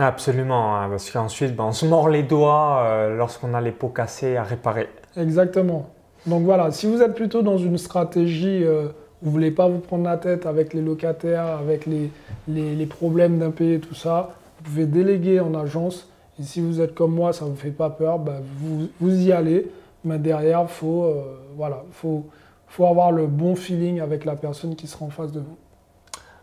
Absolument, 0.00 0.76
hein, 0.76 0.88
parce 0.88 1.10
qu'ensuite, 1.10 1.54
ben, 1.54 1.64
on 1.64 1.72
se 1.72 1.84
mord 1.84 2.08
les 2.08 2.22
doigts 2.22 2.84
euh, 2.84 3.16
lorsqu'on 3.16 3.52
a 3.52 3.60
les 3.60 3.70
pots 3.70 3.88
cassés 3.88 4.36
à 4.36 4.42
réparer. 4.42 4.88
Exactement. 5.16 5.90
Donc 6.26 6.44
voilà, 6.44 6.70
si 6.70 6.86
vous 6.86 7.02
êtes 7.02 7.14
plutôt 7.14 7.42
dans 7.42 7.58
une 7.58 7.76
stratégie 7.76 8.64
euh, 8.64 8.86
où 9.22 9.26
vous 9.26 9.26
ne 9.26 9.32
voulez 9.32 9.50
pas 9.50 9.68
vous 9.68 9.78
prendre 9.78 10.04
la 10.04 10.16
tête 10.16 10.46
avec 10.46 10.72
les 10.72 10.80
locataires, 10.80 11.44
avec 11.44 11.84
les, 11.84 12.10
les, 12.48 12.86
problèmes 12.86 13.38
d'impayés, 13.38 13.78
tout 13.78 13.94
ça, 13.94 14.30
vous 14.58 14.70
pouvez 14.70 14.86
déléguer 14.86 15.40
en 15.40 15.54
agence. 15.54 16.08
Et 16.38 16.44
si 16.44 16.62
vous 16.62 16.80
êtes 16.80 16.94
comme 16.94 17.14
moi, 17.14 17.34
ça 17.34 17.44
ne 17.44 17.50
vous 17.50 17.56
fait 17.56 17.70
pas 17.70 17.90
peur, 17.90 18.18
ben, 18.18 18.40
vous, 18.58 18.88
vous, 19.00 19.20
y 19.20 19.32
allez. 19.32 19.70
Mais 20.04 20.18
derrière, 20.18 20.62
il 20.62 20.68
faut, 20.68 21.04
euh, 21.04 21.22
voilà, 21.56 21.84
faut, 21.92 22.24
faut 22.68 22.86
avoir 22.86 23.12
le 23.12 23.26
bon 23.26 23.54
feeling 23.54 24.00
avec 24.00 24.24
la 24.24 24.36
personne 24.36 24.76
qui 24.76 24.86
sera 24.86 25.04
en 25.04 25.10
face 25.10 25.32
de 25.32 25.40
vous. 25.40 25.56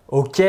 Ok, 0.09 0.41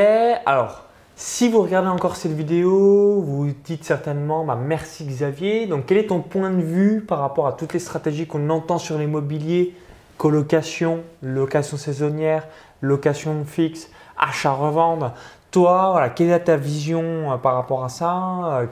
alors 0.44 0.87
si 1.20 1.48
vous 1.48 1.62
regardez 1.62 1.88
encore 1.88 2.14
cette 2.14 2.32
vidéo, 2.32 3.20
vous 3.20 3.50
dites 3.64 3.82
certainement 3.82 4.44
bah, 4.44 4.56
merci 4.56 5.04
Xavier. 5.04 5.66
Donc 5.66 5.86
quel 5.86 5.98
est 5.98 6.06
ton 6.06 6.20
point 6.20 6.50
de 6.50 6.62
vue 6.62 7.00
par 7.00 7.18
rapport 7.18 7.48
à 7.48 7.54
toutes 7.54 7.72
les 7.72 7.80
stratégies 7.80 8.28
qu'on 8.28 8.48
entend 8.50 8.78
sur 8.78 8.96
l'immobilier? 8.98 9.74
Colocation, 10.16 11.00
location 11.20 11.76
saisonnière, 11.76 12.46
location 12.82 13.44
fixe, 13.44 13.90
achat-revente. 14.16 15.12
Toi, 15.50 15.90
voilà, 15.90 16.10
quelle 16.10 16.30
est 16.30 16.38
ta 16.38 16.56
vision 16.56 17.32
euh, 17.32 17.36
par 17.36 17.54
rapport 17.54 17.84
à 17.84 17.88
ça? 17.88 18.60
Euh, 18.60 18.66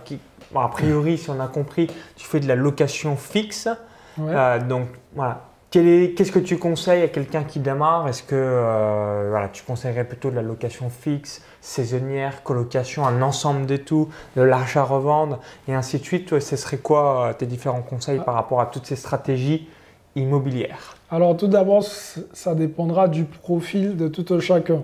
A 0.55 0.69
priori, 0.69 1.19
si 1.19 1.29
on 1.31 1.41
a 1.41 1.49
compris, 1.49 1.89
tu 2.15 2.27
fais 2.27 2.39
de 2.39 2.47
la 2.47 2.55
location 2.55 3.17
fixe. 3.17 3.69
Euh, 4.21 4.61
donc 4.61 4.87
voilà, 5.17 5.41
Qu'est-ce 5.71 6.33
que 6.33 6.39
tu 6.39 6.59
conseilles 6.59 7.03
à 7.03 7.09
quelqu'un 7.09 7.43
qui 7.43 7.59
démarre? 7.59 8.09
Est-ce 8.09 8.23
que 8.23 8.35
euh, 8.35 9.47
tu 9.53 9.65
conseillerais 9.65 10.05
plutôt 10.05 10.31
de 10.31 10.37
la 10.37 10.43
location 10.43 10.89
fixe, 10.89 11.43
saisonnière, 11.61 12.43
colocation, 12.45 13.05
un 13.05 13.21
ensemble 13.21 13.67
de 13.67 13.77
tout, 13.77 14.09
de 14.37 14.43
l'achat-revendre 14.43 15.41
et 15.69 15.75
ainsi 15.75 15.99
de 15.99 16.05
suite? 16.05 16.39
Ce 16.39 16.57
serait 16.57 16.79
quoi 16.79 17.27
euh, 17.27 17.33
tes 17.33 17.47
différents 17.47 17.83
conseils 17.83 18.21
par 18.25 18.35
rapport 18.35 18.61
à 18.61 18.67
toutes 18.67 18.87
ces 18.87 18.97
stratégies 18.97 19.69
immobilières? 20.15 20.97
Alors 21.11 21.37
tout 21.37 21.49
d'abord, 21.49 21.85
ça 21.85 22.55
dépendra 22.55 23.09
du 23.09 23.25
profil 23.25 23.97
de 23.97 24.09
tout 24.09 24.41
chacun. 24.41 24.83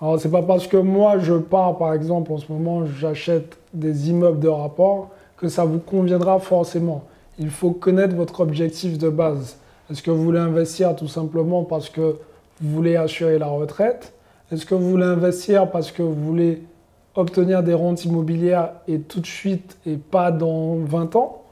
Alors 0.00 0.20
c'est 0.20 0.30
pas 0.30 0.42
parce 0.42 0.66
que 0.66 0.76
moi 0.76 1.20
je 1.20 1.34
pars 1.34 1.78
par 1.78 1.94
exemple 1.94 2.32
en 2.32 2.38
ce 2.38 2.52
moment, 2.52 2.84
j'achète 2.86 3.56
des 3.72 4.10
immeubles 4.10 4.40
de 4.40 4.48
rapport 4.48 5.10
que 5.36 5.48
ça 5.48 5.64
vous 5.64 5.78
conviendra 5.78 6.38
forcément. 6.40 7.04
Il 7.38 7.50
faut 7.50 7.70
connaître 7.70 8.14
votre 8.14 8.40
objectif 8.40 8.98
de 8.98 9.08
base. 9.08 9.58
Est-ce 9.90 10.02
que 10.02 10.10
vous 10.10 10.22
voulez 10.22 10.38
investir 10.38 10.94
tout 10.94 11.08
simplement 11.08 11.64
parce 11.64 11.88
que 11.88 12.16
vous 12.60 12.70
voulez 12.70 12.96
assurer 12.96 13.38
la 13.38 13.48
retraite? 13.48 14.12
Est-ce 14.52 14.64
que 14.66 14.74
vous 14.74 14.88
voulez 14.90 15.04
investir 15.04 15.70
parce 15.70 15.90
que 15.90 16.02
vous 16.02 16.14
voulez 16.14 16.62
obtenir 17.14 17.62
des 17.62 17.74
rentes 17.74 18.04
immobilières 18.04 18.70
et 18.86 19.00
tout 19.00 19.20
de 19.20 19.26
suite 19.26 19.76
et 19.86 19.96
pas 19.96 20.30
dans 20.30 20.76
20 20.76 21.16
ans? 21.16 21.42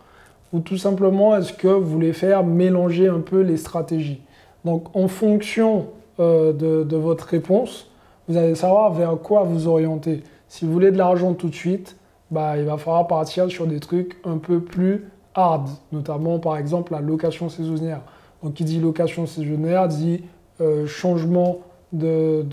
Ou 0.52 0.60
tout 0.60 0.76
simplement, 0.76 1.36
est-ce 1.36 1.52
que 1.52 1.68
vous 1.68 1.88
voulez 1.88 2.12
faire 2.12 2.44
mélanger 2.44 3.08
un 3.08 3.20
peu 3.20 3.40
les 3.40 3.56
stratégies? 3.56 4.20
Donc, 4.64 4.94
en 4.94 5.08
fonction 5.08 5.86
euh, 6.18 6.52
de, 6.52 6.96
votre 6.96 7.24
réponse, 7.26 7.88
vous 8.28 8.36
allez 8.36 8.54
savoir 8.54 8.92
vers 8.92 9.16
quoi 9.22 9.44
vous 9.44 9.68
orienter. 9.68 10.22
Si 10.48 10.64
vous 10.64 10.72
voulez 10.72 10.90
de 10.90 10.98
l'argent 10.98 11.34
tout 11.34 11.48
de 11.48 11.54
suite, 11.54 11.96
bah, 12.30 12.56
il 12.58 12.64
va 12.64 12.76
falloir 12.76 13.06
partir 13.06 13.50
sur 13.50 13.66
des 13.66 13.80
trucs 13.80 14.18
un 14.24 14.38
peu 14.38 14.60
plus 14.60 15.08
hard, 15.34 15.68
notamment 15.92 16.38
par 16.38 16.56
exemple 16.56 16.92
la 16.92 17.00
location 17.00 17.48
saisonnière. 17.48 18.00
Donc, 18.42 18.55
qui 18.55 18.64
dit 18.64 18.81
location 18.81 19.26
saisonnière 19.26 19.88
dit 19.88 20.22
euh, 20.61 20.87
changement 20.87 21.61
de, 21.92 22.44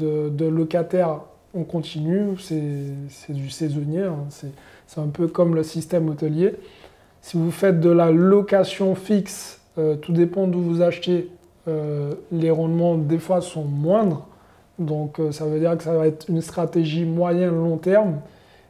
locataire 0.49 1.21
en 1.55 1.63
continu. 1.63 2.37
C'est 2.39 3.33
du 3.33 3.49
saisonnier. 3.49 4.03
Hein. 4.03 4.25
C'est 4.29 4.99
un 4.99 5.07
peu 5.07 5.27
comme 5.27 5.55
le 5.55 5.63
système 5.63 6.09
hôtelier. 6.09 6.55
Si 7.21 7.37
vous 7.37 7.51
faites 7.51 7.79
de 7.79 7.89
la 7.89 8.11
location 8.11 8.95
fixe, 8.95 9.59
euh, 9.77 9.95
tout 9.95 10.13
dépend 10.13 10.47
d'où 10.47 10.61
vous 10.61 10.81
achetez. 10.81 11.29
Euh, 11.67 12.13
les 12.31 12.51
rendements, 12.51 12.95
des 12.95 13.19
fois, 13.19 13.41
sont 13.41 13.63
moindres. 13.63 14.27
Donc, 14.79 15.19
ça 15.31 15.45
veut 15.45 15.59
dire 15.59 15.75
que 15.75 15.83
ça 15.83 15.93
va 15.93 16.07
être 16.07 16.29
une 16.29 16.41
stratégie 16.41 17.03
moyen-long 17.03 17.77
terme. 17.77 18.19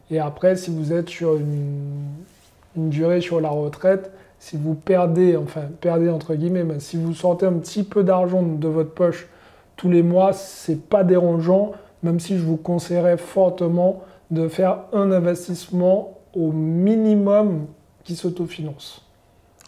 Et 0.09 0.19
après, 0.19 0.55
si 0.55 0.71
vous 0.71 0.93
êtes 0.93 1.09
sur 1.09 1.35
une 1.35 2.89
durée 2.89 3.19
sur 3.19 3.41
la 3.41 3.49
retraite, 3.49 4.09
si 4.39 4.57
vous 4.57 4.75
perdez, 4.75 5.35
enfin 5.35 5.63
perdez 5.81 6.09
entre 6.09 6.35
guillemets, 6.35 6.65
si 6.79 6.97
vous 6.97 7.13
sortez 7.13 7.45
un 7.45 7.53
petit 7.53 7.83
peu 7.83 8.03
d'argent 8.03 8.43
de 8.43 8.67
votre 8.67 8.93
poche 8.93 9.27
tous 9.75 9.89
les 9.89 10.03
mois, 10.03 10.33
c'est 10.33 10.89
pas 10.89 11.03
dérangeant, 11.03 11.71
même 12.03 12.19
si 12.19 12.37
je 12.37 12.43
vous 12.43 12.57
conseillerais 12.57 13.17
fortement 13.17 14.01
de 14.31 14.47
faire 14.47 14.79
un 14.93 15.11
investissement 15.11 16.19
au 16.33 16.51
minimum 16.51 17.67
qui 18.03 18.15
s'autofinance. 18.15 19.06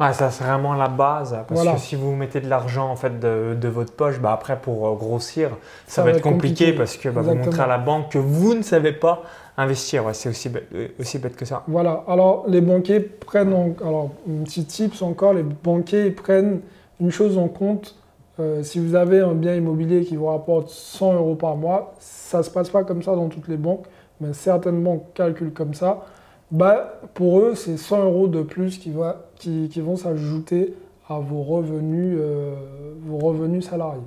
Ah, 0.02 0.14
ça 0.14 0.32
c'est 0.32 0.46
vraiment 0.46 0.76
la 0.76 0.88
base 0.88 1.38
parce 1.48 1.62
que 1.62 1.78
si 1.78 1.96
vous 1.98 2.16
mettez 2.16 2.40
de 2.40 2.48
l'argent 2.48 2.90
en 2.90 2.96
fait 2.96 3.20
de, 3.20 3.68
votre 3.68 3.92
poche, 3.92 4.20
bah 4.20 4.32
après 4.32 4.58
pour 4.58 4.88
euh, 4.88 4.96
grossir, 4.96 5.50
ça, 5.88 6.04
va, 6.04 6.12
être 6.12 6.22
compliqué, 6.22 6.72
parce 6.72 6.96
que 6.96 7.10
bah, 7.10 7.22
vous 7.22 7.36
montrez 7.36 7.62
à 7.62 7.68
la 7.68 7.78
banque 7.78 8.14
que 8.14 8.18
vous 8.18 8.54
ne 8.54 8.62
savez 8.62 8.94
pas 8.94 9.24
investir. 9.58 10.04
c'est 10.14 10.30
aussi 10.30 10.48
bête, 10.48 10.68
euh, 10.74 10.88
aussi 11.00 11.20
bête 11.20 11.36
que 11.36 11.44
ça. 11.44 11.64
Voilà. 11.68 12.06
Alors 12.08 12.46
les 12.48 12.62
banquiers 12.62 13.02
prennent, 13.02 13.76
alors 13.82 14.12
un 14.28 14.44
petit 14.46 14.64
tips 14.64 15.02
encore, 15.02 15.34
les 15.34 15.44
banquiers 15.44 16.12
prennent 16.12 16.62
une 17.02 17.12
chose 17.12 17.38
en 17.38 17.50
compte. 17.50 17.96
Euh, 18.40 18.64
si 18.64 18.80
vous 18.80 18.96
avez 18.96 19.20
un 19.20 19.34
bien 19.34 19.54
immobilier 19.56 20.06
qui 20.06 20.16
vous 20.16 20.28
rapporte 20.28 20.70
100 20.70 21.16
euros 21.16 21.36
par 21.36 21.58
mois, 21.58 21.94
ça 22.00 22.42
se 22.42 22.50
passe 22.50 22.70
pas 22.70 22.86
comme 22.86 23.04
ça 23.04 23.14
dans 23.16 23.28
toutes 23.28 23.50
les 23.50 23.58
banques, 23.58 23.86
mais 24.22 24.32
certaines 24.32 24.82
banques 24.82 25.14
calculent 25.14 25.52
comme 25.52 25.74
ça 25.74 26.06
bah, 26.52 27.00
pour 27.14 27.40
eux, 27.40 27.56
c'est 27.56 27.78
100 27.78 28.06
euros 28.06 28.28
de 28.28 28.42
plus 28.42 28.78
qui, 28.78 28.92
va, 28.92 29.28
qui, 29.36 29.70
qui 29.70 29.82
vont 29.82 29.96
s'ajouter 29.96 30.74
à 31.08 31.20
vos 31.20 31.42
revenus, 31.42 32.18
euh, 32.20 32.56
vos 33.02 33.18
revenus 33.18 33.68
salariés. 33.68 34.02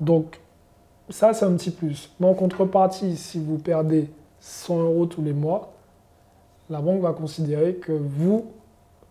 Donc, 0.00 0.40
ça, 1.08 1.32
c'est 1.32 1.44
un 1.44 1.52
petit 1.52 1.70
plus. 1.70 2.10
Mais 2.20 2.26
en 2.26 2.34
contrepartie, 2.34 3.16
si 3.16 3.38
vous 3.38 3.58
perdez 3.58 4.08
100 4.40 4.82
euros 4.82 5.06
tous 5.06 5.22
les 5.22 5.32
mois, 5.32 5.72
la 6.70 6.80
banque 6.80 7.02
va 7.02 7.12
considérer 7.12 7.74
que 7.74 7.92
vous 7.92 8.46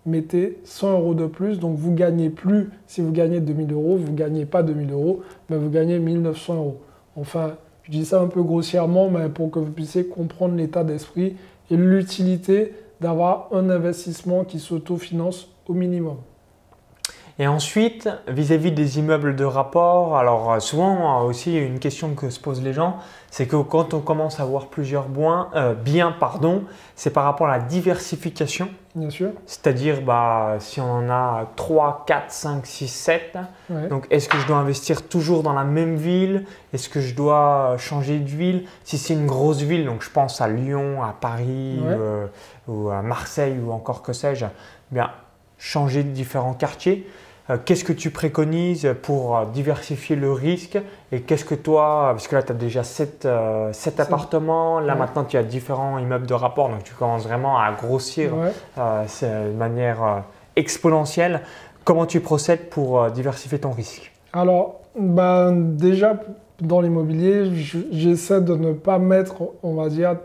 mettez 0.05 0.59
100 0.63 0.93
euros 0.93 1.13
de 1.13 1.27
plus, 1.27 1.59
donc 1.59 1.77
vous 1.77 1.93
gagnez 1.93 2.29
plus, 2.29 2.71
si 2.87 3.01
vous 3.01 3.11
gagnez 3.11 3.39
2000 3.39 3.71
euros, 3.71 3.97
vous 3.97 4.11
ne 4.11 4.17
gagnez 4.17 4.45
pas 4.45 4.63
2000 4.63 4.91
euros, 4.91 5.21
mais 5.49 5.57
vous 5.57 5.69
gagnez 5.69 5.99
1900 5.99 6.55
euros. 6.55 6.81
Enfin, 7.15 7.57
je 7.83 7.91
dis 7.91 8.05
ça 8.05 8.19
un 8.19 8.27
peu 8.27 8.41
grossièrement, 8.41 9.09
mais 9.09 9.29
pour 9.29 9.51
que 9.51 9.59
vous 9.59 9.71
puissiez 9.71 10.05
comprendre 10.05 10.55
l'état 10.55 10.83
d'esprit 10.83 11.35
et 11.71 11.77
l'utilité 11.77 12.73
d'avoir 12.99 13.47
un 13.51 13.69
investissement 13.69 14.43
qui 14.43 14.59
s'autofinance 14.59 15.49
au 15.67 15.73
minimum. 15.73 16.17
Et 17.41 17.47
ensuite, 17.47 18.07
vis-à-vis 18.27 18.71
des 18.71 18.99
immeubles 18.99 19.35
de 19.35 19.43
rapport, 19.43 20.15
alors 20.15 20.53
euh, 20.53 20.59
souvent 20.59 21.23
euh, 21.23 21.27
aussi 21.27 21.57
une 21.57 21.79
question 21.79 22.13
que 22.13 22.29
se 22.29 22.39
posent 22.39 22.61
les 22.61 22.71
gens, 22.71 22.97
c'est 23.31 23.47
que 23.47 23.55
quand 23.55 23.95
on 23.95 23.99
commence 23.99 24.39
à 24.39 24.43
avoir 24.43 24.67
plusieurs 24.67 25.07
biens, 25.07 25.49
euh, 25.55 25.73
biens 25.73 26.11
pardon, 26.11 26.65
c'est 26.95 27.09
par 27.09 27.23
rapport 27.23 27.47
à 27.47 27.57
la 27.57 27.63
diversification. 27.63 28.69
Bien 28.93 29.09
sûr. 29.09 29.31
C'est-à-dire 29.47 30.03
bah, 30.03 30.57
si 30.59 30.79
on 30.81 30.91
en 30.91 31.09
a 31.09 31.47
3, 31.55 32.03
4, 32.05 32.29
5, 32.29 32.63
6, 32.63 32.87
7, 32.87 33.37
donc 33.89 34.05
est-ce 34.11 34.29
que 34.29 34.37
je 34.37 34.45
dois 34.45 34.57
investir 34.57 35.07
toujours 35.07 35.41
dans 35.41 35.53
la 35.53 35.63
même 35.63 35.95
ville? 35.95 36.45
Est-ce 36.73 36.89
que 36.89 37.01
je 37.01 37.15
dois 37.15 37.75
changer 37.79 38.19
de 38.19 38.29
ville 38.29 38.65
Si 38.83 38.99
c'est 38.99 39.15
une 39.15 39.25
grosse 39.25 39.63
ville, 39.63 39.87
donc 39.87 40.03
je 40.03 40.11
pense 40.11 40.41
à 40.41 40.47
Lyon, 40.47 41.01
à 41.01 41.15
Paris 41.19 41.79
ou 42.67 42.89
à 42.91 43.01
Marseille 43.01 43.57
ou 43.65 43.71
encore 43.71 44.03
que 44.03 44.13
sais-je, 44.13 44.45
bien 44.91 45.09
changer 45.61 46.03
de 46.03 46.09
différents 46.09 46.53
quartiers. 46.53 47.07
Euh, 47.51 47.57
qu'est-ce 47.63 47.83
que 47.83 47.93
tu 47.93 48.09
préconises 48.11 48.87
pour 49.01 49.37
euh, 49.37 49.45
diversifier 49.53 50.15
le 50.15 50.31
risque 50.31 50.79
et 51.11 51.21
qu'est-ce 51.21 51.43
que 51.43 51.55
toi, 51.55 52.09
parce 52.11 52.27
que 52.27 52.35
là 52.35 52.43
tu 52.43 52.51
as 52.51 52.55
déjà 52.55 52.83
7, 52.83 53.25
euh, 53.25 53.71
appartements, 53.97 54.79
là 54.79 54.95
maintenant 54.95 55.25
tu 55.25 55.37
as 55.37 55.43
différents 55.43 55.97
immeubles 55.97 56.27
de 56.27 56.33
rapport, 56.33 56.69
donc 56.69 56.83
tu 56.83 56.93
commences 56.93 57.23
vraiment 57.23 57.59
à 57.59 57.71
grossir 57.73 58.31
de 58.77 59.57
manière 59.57 60.23
exponentielle. 60.55 61.41
Comment 61.83 62.05
tu 62.05 62.21
procèdes 62.21 62.69
pour 62.69 63.09
diversifier 63.11 63.59
ton 63.59 63.71
risque? 63.71 64.11
Alors, 64.33 64.81
ben, 64.97 65.51
déjà 65.51 66.15
dans 66.61 66.79
l'immobilier, 66.79 67.51
j'essaie 67.91 68.41
de 68.41 68.55
ne 68.55 68.71
pas 68.71 68.99
mettre, 68.99 69.41
on 69.63 69.73
va 69.73 69.89
dire, 69.89 70.15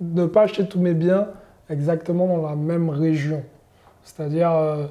de 0.00 0.22
ne 0.22 0.26
pas 0.26 0.42
acheter 0.42 0.66
tous 0.66 0.80
mes 0.80 0.94
biens 0.94 1.28
exactement 1.70 2.26
dans 2.26 2.46
la 2.46 2.56
même 2.56 2.90
région. 2.90 3.42
C'est-à-dire, 4.02 4.52
euh, 4.52 4.86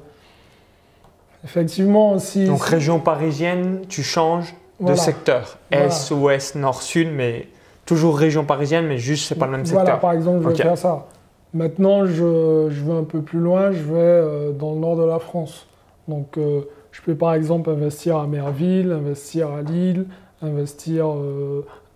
effectivement, 1.46 2.18
si. 2.18 2.46
Donc, 2.46 2.62
région 2.62 3.00
parisienne, 3.00 3.82
tu 3.88 4.02
changes 4.02 4.54
de 4.80 4.94
secteur. 4.94 5.58
Est, 5.70 6.10
ouest, 6.10 6.56
nord, 6.56 6.82
sud, 6.82 7.08
mais 7.12 7.48
toujours 7.86 8.18
région 8.18 8.44
parisienne, 8.44 8.86
mais 8.86 8.98
juste, 8.98 9.28
c'est 9.28 9.34
pas 9.34 9.46
le 9.46 9.52
même 9.52 9.64
secteur. 9.64 9.84
Voilà, 9.84 9.98
par 9.98 10.12
exemple, 10.12 10.42
je 10.42 10.48
vais 10.48 10.56
faire 10.56 10.78
ça. 10.78 11.06
Maintenant, 11.54 12.04
je, 12.04 12.68
je, 12.70 12.84
vais 12.84 12.92
un 12.92 13.04
peu 13.04 13.22
plus 13.22 13.38
loin, 13.38 13.72
je 13.72 13.82
vais 13.82 13.94
euh, 13.94 14.52
dans 14.52 14.74
le 14.74 14.80
nord 14.80 14.96
de 14.96 15.04
la 15.04 15.18
France. 15.18 15.66
Donc, 16.08 16.36
euh, 16.36 16.62
je 16.92 17.00
peux 17.00 17.14
par 17.14 17.34
exemple 17.34 17.70
investir 17.70 18.18
à 18.18 18.26
Merville, 18.26 18.92
investir 18.92 19.50
à 19.52 19.62
Lille, 19.62 20.06
investir 20.42 21.06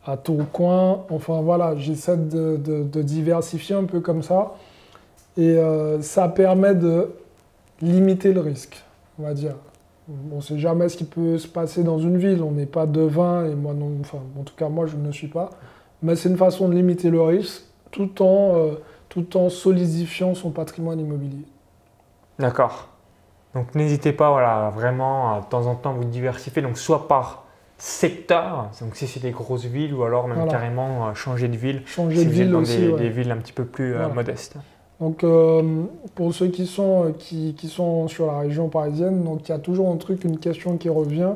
à 0.06 0.16
Tourcoing. 0.16 1.04
Enfin 1.10 1.40
voilà, 1.42 1.76
j'essaie 1.76 2.16
de, 2.16 3.02
diversifier 3.02 3.76
un 3.76 3.84
peu 3.84 4.00
comme 4.00 4.22
ça. 4.22 4.54
Et 5.36 5.56
euh, 5.56 6.02
ça 6.02 6.28
permet 6.28 6.74
de 6.74 7.08
limiter 7.80 8.32
le 8.32 8.40
risque, 8.40 8.82
on 9.20 9.26
va 9.26 9.35
dire. 9.35 9.54
On 10.33 10.37
ne 10.37 10.40
sait 10.40 10.59
jamais 10.59 10.88
ce 10.88 10.96
qui 10.96 11.04
peut 11.04 11.38
se 11.38 11.46
passer 11.46 11.85
dans 11.85 11.98
une 11.98 12.16
ville. 12.16 12.42
On 12.42 12.50
n'est 12.50 12.66
pas 12.66 12.87
devin, 12.87 13.46
et 13.46 13.54
moi 13.54 13.74
non, 13.74 13.92
enfin, 14.00 14.18
en 14.38 14.42
tout 14.42 14.54
cas 14.56 14.68
moi 14.68 14.87
je 14.87 14.96
ne 14.96 15.12
suis 15.12 15.28
pas. 15.28 15.50
Mais 16.02 16.16
c'est 16.16 16.28
une 16.28 16.37
façon 16.37 16.68
de 16.68 16.74
limiter 16.74 17.11
le 17.11 17.22
risque 17.22 17.64
tout 17.90 18.22
en, 18.22 18.56
euh, 18.56 18.74
tout 19.09 19.37
en 19.37 19.48
solidifiant 19.48 20.35
son 20.35 20.50
patrimoine 20.50 20.98
immobilier. 20.98 21.44
D'accord. 22.38 22.88
Donc 23.54 23.74
n'hésitez 23.74 24.12
pas, 24.12 24.30
voilà, 24.30 24.70
vraiment 24.70 25.40
de 25.40 25.44
temps 25.44 25.66
en 25.66 25.74
temps 25.74 25.92
vous 25.92 26.04
diversifier, 26.04 26.62
donc 26.62 26.78
soit 26.78 27.09
par 27.09 27.44
secteur, 27.76 28.70
donc 28.80 28.94
si 28.94 29.06
c'est 29.06 29.20
des 29.20 29.30
grosses 29.30 29.64
villes 29.64 29.94
ou 29.94 30.04
alors 30.04 30.28
même 30.28 30.48
carrément 30.48 31.09
euh, 31.09 31.14
changer 31.14 31.48
de 31.48 31.56
ville. 31.56 31.83
Changer 31.87 32.24
de 32.24 32.30
ville 32.30 32.50
dans 32.50 32.61
aussi, 32.61 32.76
des, 32.78 32.92
des, 32.92 33.09
villes 33.09 33.30
un 33.30 33.38
petit 33.38 33.52
peu 33.52 33.64
plus 33.64 33.94
euh, 33.94 34.09
modestes. 34.09 34.56
Donc 35.00 35.24
euh, 35.24 35.62
pour 36.14 36.34
ceux 36.34 36.48
qui 36.48 36.66
sont, 36.66 37.14
qui, 37.18 37.54
qui, 37.54 37.68
sont 37.68 38.06
sur 38.06 38.26
la 38.26 38.38
région 38.38 38.68
parisienne, 38.68 39.24
donc 39.24 39.48
il 39.48 39.52
y 39.52 39.54
a 39.54 39.58
toujours 39.58 39.90
un 39.90 39.96
truc, 39.96 40.24
une 40.24 40.38
question 40.38 40.76
qui 40.76 40.90
revient, 40.90 41.32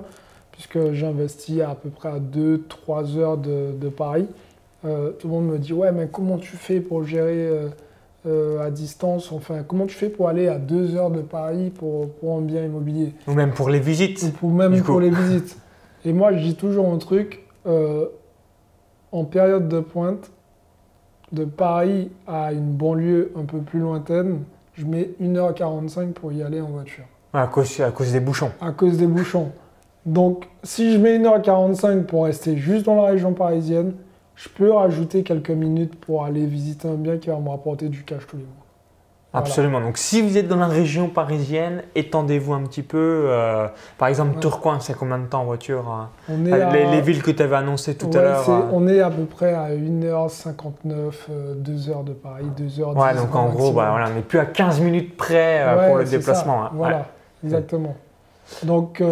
puisque 0.53 0.93
j'investis 0.93 1.61
à, 1.63 1.75
peu 1.75 1.89
près 1.89 2.11
à 2.11 2.19
2-3 2.19 3.17
heures 3.17 3.39
de, 3.39 3.73
de 3.73 3.89
Paris. 3.89 4.27
tout 4.83 4.89
le 4.89 5.29
monde 5.29 5.47
me 5.47 5.59
dit 5.59 5.73
ouais 5.73 5.93
mais 5.93 6.09
comment 6.13 6.37
tu 6.37 6.57
fais 6.57 6.81
pour 6.81 7.05
gérer 7.05 7.51
à 8.27 8.71
distance, 8.71 9.33
enfin 9.33 9.63
comment 9.67 9.87
tu 9.87 9.95
fais 9.95 10.11
pour 10.11 10.29
aller 10.29 10.47
à 10.47 10.59
2 10.59 10.97
heures 10.97 11.11
de 11.11 11.23
Paris 11.23 11.71
pour, 11.71 12.11
pour 12.11 12.37
un 12.37 12.43
bien 12.43 12.63
immobilier? 12.63 13.15
Ou 13.27 13.33
même 13.33 13.53
pour 13.53 13.71
les 13.71 13.81
visites. 13.81 14.31
Ou 14.43 14.51
même 14.51 14.83
pour 14.83 15.01
les 15.01 15.11
visites. 15.11 15.57
Et 16.05 16.13
moi, 16.13 16.33
je 16.33 16.43
dis 16.43 16.55
toujours 16.55 16.93
un 16.93 16.99
truc, 16.99 17.45
euh, 17.67 18.07
en 19.11 19.25
période 19.25 19.69
de 19.69 19.81
pointe, 19.81 20.31
de 21.35 21.45
Paris 21.45 22.11
à 22.27 22.53
une 22.53 22.73
banlieue 22.73 23.33
un 23.37 23.45
peu 23.45 23.59
plus 23.59 23.81
lointaine, 23.81 24.41
je 24.75 24.87
mets 24.87 25.11
1h45 25.21 26.13
pour 26.13 26.33
y 26.33 26.43
aller 26.43 26.61
en 26.61 26.69
voiture. 26.69 27.05
À 27.33 27.47
cause, 27.47 27.81
à 27.81 27.91
cause 27.91 28.13
des 28.13 28.21
bouchons. 28.21 28.51
À 28.61 28.73
cause 28.73 28.97
des 28.97 29.07
bouchons. 29.07 29.51
Donc, 30.07 30.49
si 30.63 30.93
je 30.93 30.99
mets 30.99 31.19
1h45 31.19 32.05
pour 32.05 32.25
rester 32.25 32.57
juste 32.57 32.87
dans 32.87 32.97
la 32.97 33.09
région 33.09 33.33
parisienne, 33.33 33.95
je 34.37 34.49
peux 34.49 34.73
rajouter 34.73 35.23
quelques 35.23 35.51
minutes 35.51 35.97
pour 35.97 36.25
aller 36.25 36.47
visiter 36.47 36.89
un 36.89 36.95
bien 36.95 37.19
qui 37.19 37.29
va 37.29 37.39
me 37.39 37.49
rapporter 37.49 37.89
du 37.89 38.03
cash 38.05 38.27
tous 38.27 38.37
les 38.37 38.43
mois. 38.43 38.64
Absolument. 39.35 39.81
Donc, 39.81 39.99
si 39.99 40.23
vous 40.23 40.39
êtes 40.39 40.47
dans 40.47 40.57
la 40.57 40.69
région 40.69 41.09
parisienne, 41.09 41.83
étendez-vous 41.97 42.53
un 42.53 42.63
petit 42.63 42.83
peu. 42.83 43.25
Euh, 43.27 43.67
par 43.99 44.09
exemple, 44.09 44.39
Tourcoing, 44.39 44.79
c'est 44.79 44.95
combien 44.95 45.19
de 45.19 45.27
temps 45.27 45.41
en 45.41 45.45
voiture 45.45 45.89
hein 45.89 46.11
les, 46.29 47.01
villes 47.01 47.23
que 47.23 47.33
tu 47.33 47.43
avais 47.43 47.57
annoncées 47.57 47.97
tout 47.97 48.11
à 48.15 48.23
l'heure. 48.23 48.49
Euh 48.49 48.61
on 48.73 48.87
est 48.87 49.01
à 49.01 49.11
peu 49.11 49.25
près 49.25 49.53
à 49.53 49.71
1h59, 49.71 50.55
2h 50.87 51.31
euh, 51.31 52.03
de 52.05 52.13
Paris, 52.13 52.47
2h10. 52.57 52.97
Ouais, 52.97 53.15
donc 53.15 53.35
en 53.35 53.49
gros, 53.49 53.73
bah, 53.73 53.89
voilà, 53.91 54.07
on 54.11 54.15
n'est 54.15 54.23
plus 54.23 54.39
à 54.39 54.47
15 54.47 54.81
minutes 54.81 55.17
près 55.17 55.65
pour 55.89 55.99
le 55.99 56.05
déplacement. 56.05 56.65
Hein. 56.65 56.71
Voilà, 56.75 57.07
exactement. 57.45 57.97
Donc, 58.63 59.03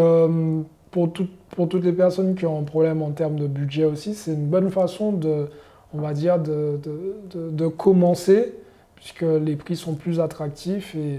pour, 0.91 1.13
pour 1.57 1.69
toutes 1.69 1.85
les 1.85 1.93
personnes 1.93 2.35
qui 2.37 2.47
ont 2.47 2.61
un 2.61 2.65
problème 2.65 3.03
en 3.03 3.11
termes 3.11 3.37
de 3.37 3.49
budget 3.49 3.85
aussi, 3.85 4.15
c'est 4.15 4.33
une 4.33 4.47
bonne 4.47 4.71
façon 4.71 5.11
de, 5.11 5.49
on 5.93 6.01
va 6.01 6.13
dire, 6.13 6.39
de, 6.39 6.79
de, 6.83 7.51
de 7.51 7.67
commencer 7.67 8.55
puisque 9.03 9.23
les 9.23 9.57
prix 9.57 9.77
sont 9.77 9.95
plus 9.95 10.21
attractifs 10.21 10.95
et 10.95 11.19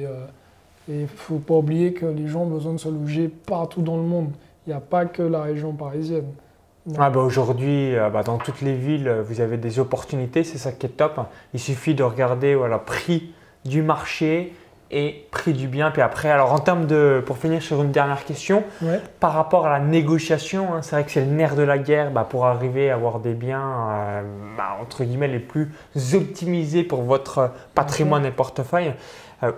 il 0.87 0.95
euh, 0.95 1.01
ne 1.01 1.05
faut 1.05 1.39
pas 1.39 1.55
oublier 1.55 1.93
que 1.93 2.05
les 2.05 2.27
gens 2.27 2.43
ont 2.43 2.49
besoin 2.49 2.73
de 2.73 2.77
se 2.77 2.87
loger 2.87 3.27
partout 3.27 3.81
dans 3.81 3.97
le 3.97 4.03
monde. 4.03 4.29
Il 4.65 4.69
n'y 4.69 4.75
a 4.75 4.79
pas 4.79 5.05
que 5.05 5.21
la 5.21 5.41
région 5.41 5.73
parisienne. 5.73 6.27
Ah 6.97 7.09
bah 7.09 7.19
Aujourd'hui, 7.19 7.93
euh, 7.95 8.09
bah 8.09 8.23
dans 8.23 8.37
toutes 8.37 8.61
les 8.61 8.75
villes, 8.75 9.13
vous 9.27 9.41
avez 9.41 9.57
des 9.57 9.79
opportunités, 9.79 10.45
c'est 10.45 10.57
ça 10.57 10.71
qui 10.71 10.85
est 10.85 10.97
top. 10.97 11.19
Il 11.53 11.59
suffit 11.59 11.93
de 11.93 12.03
regarder 12.03 12.53
le 12.53 12.77
prix 12.77 13.33
du 13.65 13.81
marché, 13.81 14.53
et 14.93 15.27
prix 15.31 15.53
du 15.53 15.67
bien. 15.67 15.91
Puis 15.91 16.01
après, 16.01 16.29
alors 16.29 16.53
en 16.53 16.59
termes 16.59 16.85
de, 16.85 17.21
pour 17.25 17.37
finir 17.37 17.61
sur 17.61 17.81
une 17.81 17.91
dernière 17.91 18.23
question, 18.23 18.63
par 19.19 19.33
rapport 19.33 19.65
à 19.65 19.79
la 19.79 19.79
négociation, 19.79 20.73
hein, 20.73 20.81
c'est 20.81 20.95
vrai 20.95 21.03
que 21.03 21.11
c'est 21.11 21.25
le 21.25 21.31
nerf 21.31 21.55
de 21.55 21.63
la 21.63 21.77
guerre 21.77 22.11
bah, 22.11 22.25
pour 22.29 22.45
arriver 22.45 22.91
à 22.91 22.93
avoir 22.93 23.19
des 23.19 23.33
biens 23.33 23.61
euh, 23.61 24.21
bah, 24.55 24.77
entre 24.81 25.03
guillemets 25.03 25.27
les 25.27 25.39
plus 25.39 25.71
optimisés 26.13 26.83
pour 26.83 27.01
votre 27.01 27.51
patrimoine 27.73 28.25
et 28.25 28.31
portefeuille. 28.31 28.93
Euh, 29.41 29.51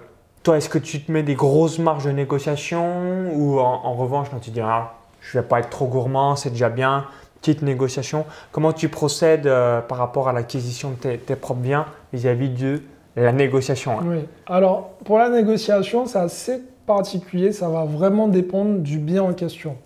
toi, 0.43 0.57
est-ce 0.57 0.69
que 0.69 0.77
tu 0.77 1.01
te 1.01 1.11
mets 1.11 1.23
des 1.23 1.35
grosses 1.35 1.79
marges 1.79 2.05
de 2.05 2.11
négociation 2.11 3.31
ou 3.33 3.59
en, 3.59 3.93
revanche, 3.95 4.29
quand 4.29 4.39
tu 4.39 4.51
dis 4.51 4.61
ah, 4.61 4.93
je 5.19 5.37
ne 5.37 5.41
vais 5.41 5.47
pas 5.47 5.59
être 5.59 5.69
trop 5.69 5.87
gourmand, 5.87 6.35
c'est 6.35 6.51
déjà 6.51 6.69
bien, 6.69 7.05
petite 7.41 7.61
négociation, 7.61 8.25
comment 8.51 8.71
tu 8.71 8.87
procèdes 8.87 9.47
euh, 9.47 9.81
par 9.81 9.97
rapport 9.97 10.29
à 10.29 10.33
l'acquisition 10.33 10.91
de 10.91 10.95
tes, 10.95 11.17
tes 11.17 11.35
propres 11.35 11.59
biens 11.59 11.85
vis-à-vis 12.13 12.49
de 12.49 12.81
la 13.23 13.31
négociation. 13.31 13.99
Hein. 13.99 14.05
Oui. 14.05 14.17
Alors, 14.47 14.91
pour 15.05 15.17
la 15.17 15.29
négociation, 15.29 16.05
c'est 16.05 16.19
assez 16.19 16.61
particulier. 16.85 17.51
Ça 17.51 17.69
va 17.69 17.85
vraiment 17.85 18.27
dépendre 18.27 18.79
du 18.79 18.97
bien 18.97 19.23
en 19.23 19.33
question. 19.33 19.77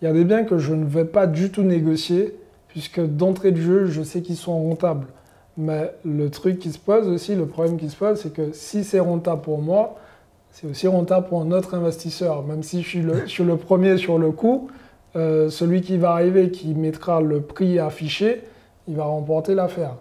Il 0.00 0.04
y 0.04 0.08
a 0.08 0.12
des 0.12 0.24
biens 0.24 0.44
que 0.44 0.58
je 0.58 0.74
ne 0.74 0.84
vais 0.84 1.04
pas 1.04 1.26
du 1.26 1.50
tout 1.50 1.62
négocier, 1.62 2.36
puisque 2.68 3.00
d'entrée 3.00 3.52
de 3.52 3.60
jeu, 3.60 3.86
je 3.86 4.02
sais 4.02 4.22
qu'ils 4.22 4.36
sont 4.36 4.62
rentables. 4.68 5.06
Mais 5.56 5.92
le 6.04 6.30
truc 6.30 6.60
qui 6.60 6.70
se 6.70 6.78
pose 6.78 7.08
aussi, 7.08 7.34
le 7.34 7.46
problème 7.46 7.78
qui 7.78 7.88
se 7.88 7.96
pose, 7.96 8.20
c'est 8.20 8.32
que 8.32 8.52
si 8.52 8.84
c'est 8.84 9.00
rentable 9.00 9.42
pour 9.42 9.60
moi, 9.60 9.96
c'est 10.52 10.68
aussi 10.68 10.86
rentable 10.86 11.26
pour 11.26 11.42
un 11.42 11.50
autre 11.50 11.74
investisseur. 11.74 12.44
Même 12.44 12.62
si 12.62 12.82
je 12.82 12.88
suis 12.88 13.44
le, 13.44 13.56
premier 13.56 13.96
sur 13.96 14.18
le 14.18 14.30
coup, 14.30 14.70
euh, 15.16 15.50
celui 15.50 15.80
qui 15.80 15.96
va 15.96 16.12
arriver, 16.12 16.50
qui 16.50 16.74
mettra 16.74 17.20
le 17.20 17.40
prix 17.40 17.78
affiché, 17.80 18.42
il 18.86 18.94
va 18.94 19.04
remporter 19.04 19.54
l'affaire. 19.54 19.96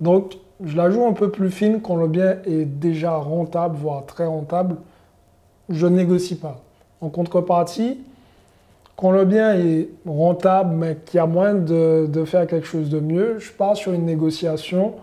Donc, 0.00 0.36
je 0.62 0.76
la 0.76 0.90
joue 0.90 1.04
un 1.04 1.12
peu 1.12 1.30
plus 1.30 1.50
fine 1.50 1.80
quand 1.80 1.96
le 1.96 2.06
bien 2.06 2.38
est 2.46 2.64
déjà 2.64 3.16
rentable, 3.16 3.76
voire 3.76 4.06
très 4.06 4.26
rentable. 4.26 4.76
Je 5.68 5.86
négocie 5.86 6.36
pas. 6.36 6.60
En 7.00 7.08
contrepartie, 7.08 7.98
quand 8.96 9.10
le 9.10 9.24
bien 9.24 9.54
est 9.54 9.88
rentable, 10.06 10.74
mais 10.76 10.98
qu'il 11.04 11.18
y 11.18 11.20
a 11.20 11.26
moyen 11.26 11.54
de, 11.54 12.24
faire 12.24 12.46
quelque 12.46 12.66
chose 12.66 12.88
de 12.88 13.00
mieux, 13.00 13.38
je 13.38 13.52
pars 13.52 13.76
sur 13.76 13.92
une 13.92 14.04
négociation 14.04 14.94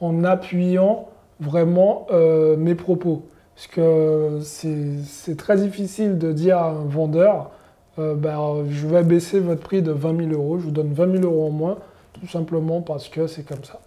en 0.00 0.24
appuyant 0.24 1.08
vraiment 1.40 2.06
euh, 2.12 2.56
mes 2.56 2.74
propos. 2.74 3.22
Parce 3.56 3.66
que 3.66 4.38
c'est 4.42 5.36
très 5.36 5.56
difficile 5.56 6.18
de 6.18 6.32
dire 6.32 6.58
à 6.58 6.70
un 6.70 6.84
vendeur, 6.84 7.50
euh, 7.98 8.14
ben, 8.14 8.64
je 8.68 8.86
vais 8.86 9.02
baisser 9.02 9.40
votre 9.40 9.60
prix 9.60 9.82
de 9.82 9.90
20 9.90 10.28
000 10.28 10.32
euros, 10.32 10.58
je 10.58 10.64
vous 10.64 10.70
donne 10.70 10.92
20 10.92 11.18
000 11.18 11.24
euros 11.24 11.48
en 11.48 11.50
moins, 11.50 11.78
tout 12.12 12.28
simplement 12.28 12.80
parce 12.80 13.08
que 13.08 13.26
c'est 13.26 13.42
comme 13.42 13.64
ça. 13.64 13.80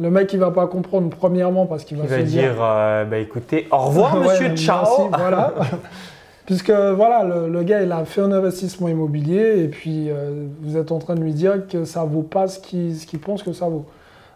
Le 0.00 0.10
mec, 0.10 0.32
il 0.32 0.38
va 0.38 0.50
pas 0.50 0.66
comprendre 0.66 1.08
premièrement 1.10 1.66
parce 1.66 1.84
qu'il 1.84 1.96
va, 1.96 2.04
il 2.04 2.10
va 2.10 2.22
dire, 2.22 2.56
euh, 2.60 3.04
bah, 3.04 3.18
écoutez, 3.18 3.68
au 3.70 3.78
revoir 3.78 4.16
monsieur, 4.20 4.54
ciao. 4.56 5.08
voilà. 5.16 5.54
Puisque 6.46 6.70
voilà, 6.70 7.24
le, 7.24 7.62
gars, 7.62 7.82
il 7.82 7.90
a 7.90 8.04
fait 8.04 8.20
un 8.20 8.32
investissement 8.32 8.88
immobilier 8.88 9.62
et 9.62 9.68
puis 9.68 10.10
euh, 10.10 10.46
vous 10.60 10.76
êtes 10.76 10.92
en 10.92 10.98
train 10.98 11.14
de 11.14 11.22
lui 11.22 11.32
dire 11.32 11.66
que 11.66 11.86
ça 11.86 12.04
vaut 12.04 12.22
pas 12.22 12.48
ce 12.48 12.58
qu'il 12.60 13.18
pense 13.18 13.42
que 13.42 13.54
ça 13.54 13.66
vaut. 13.66 13.86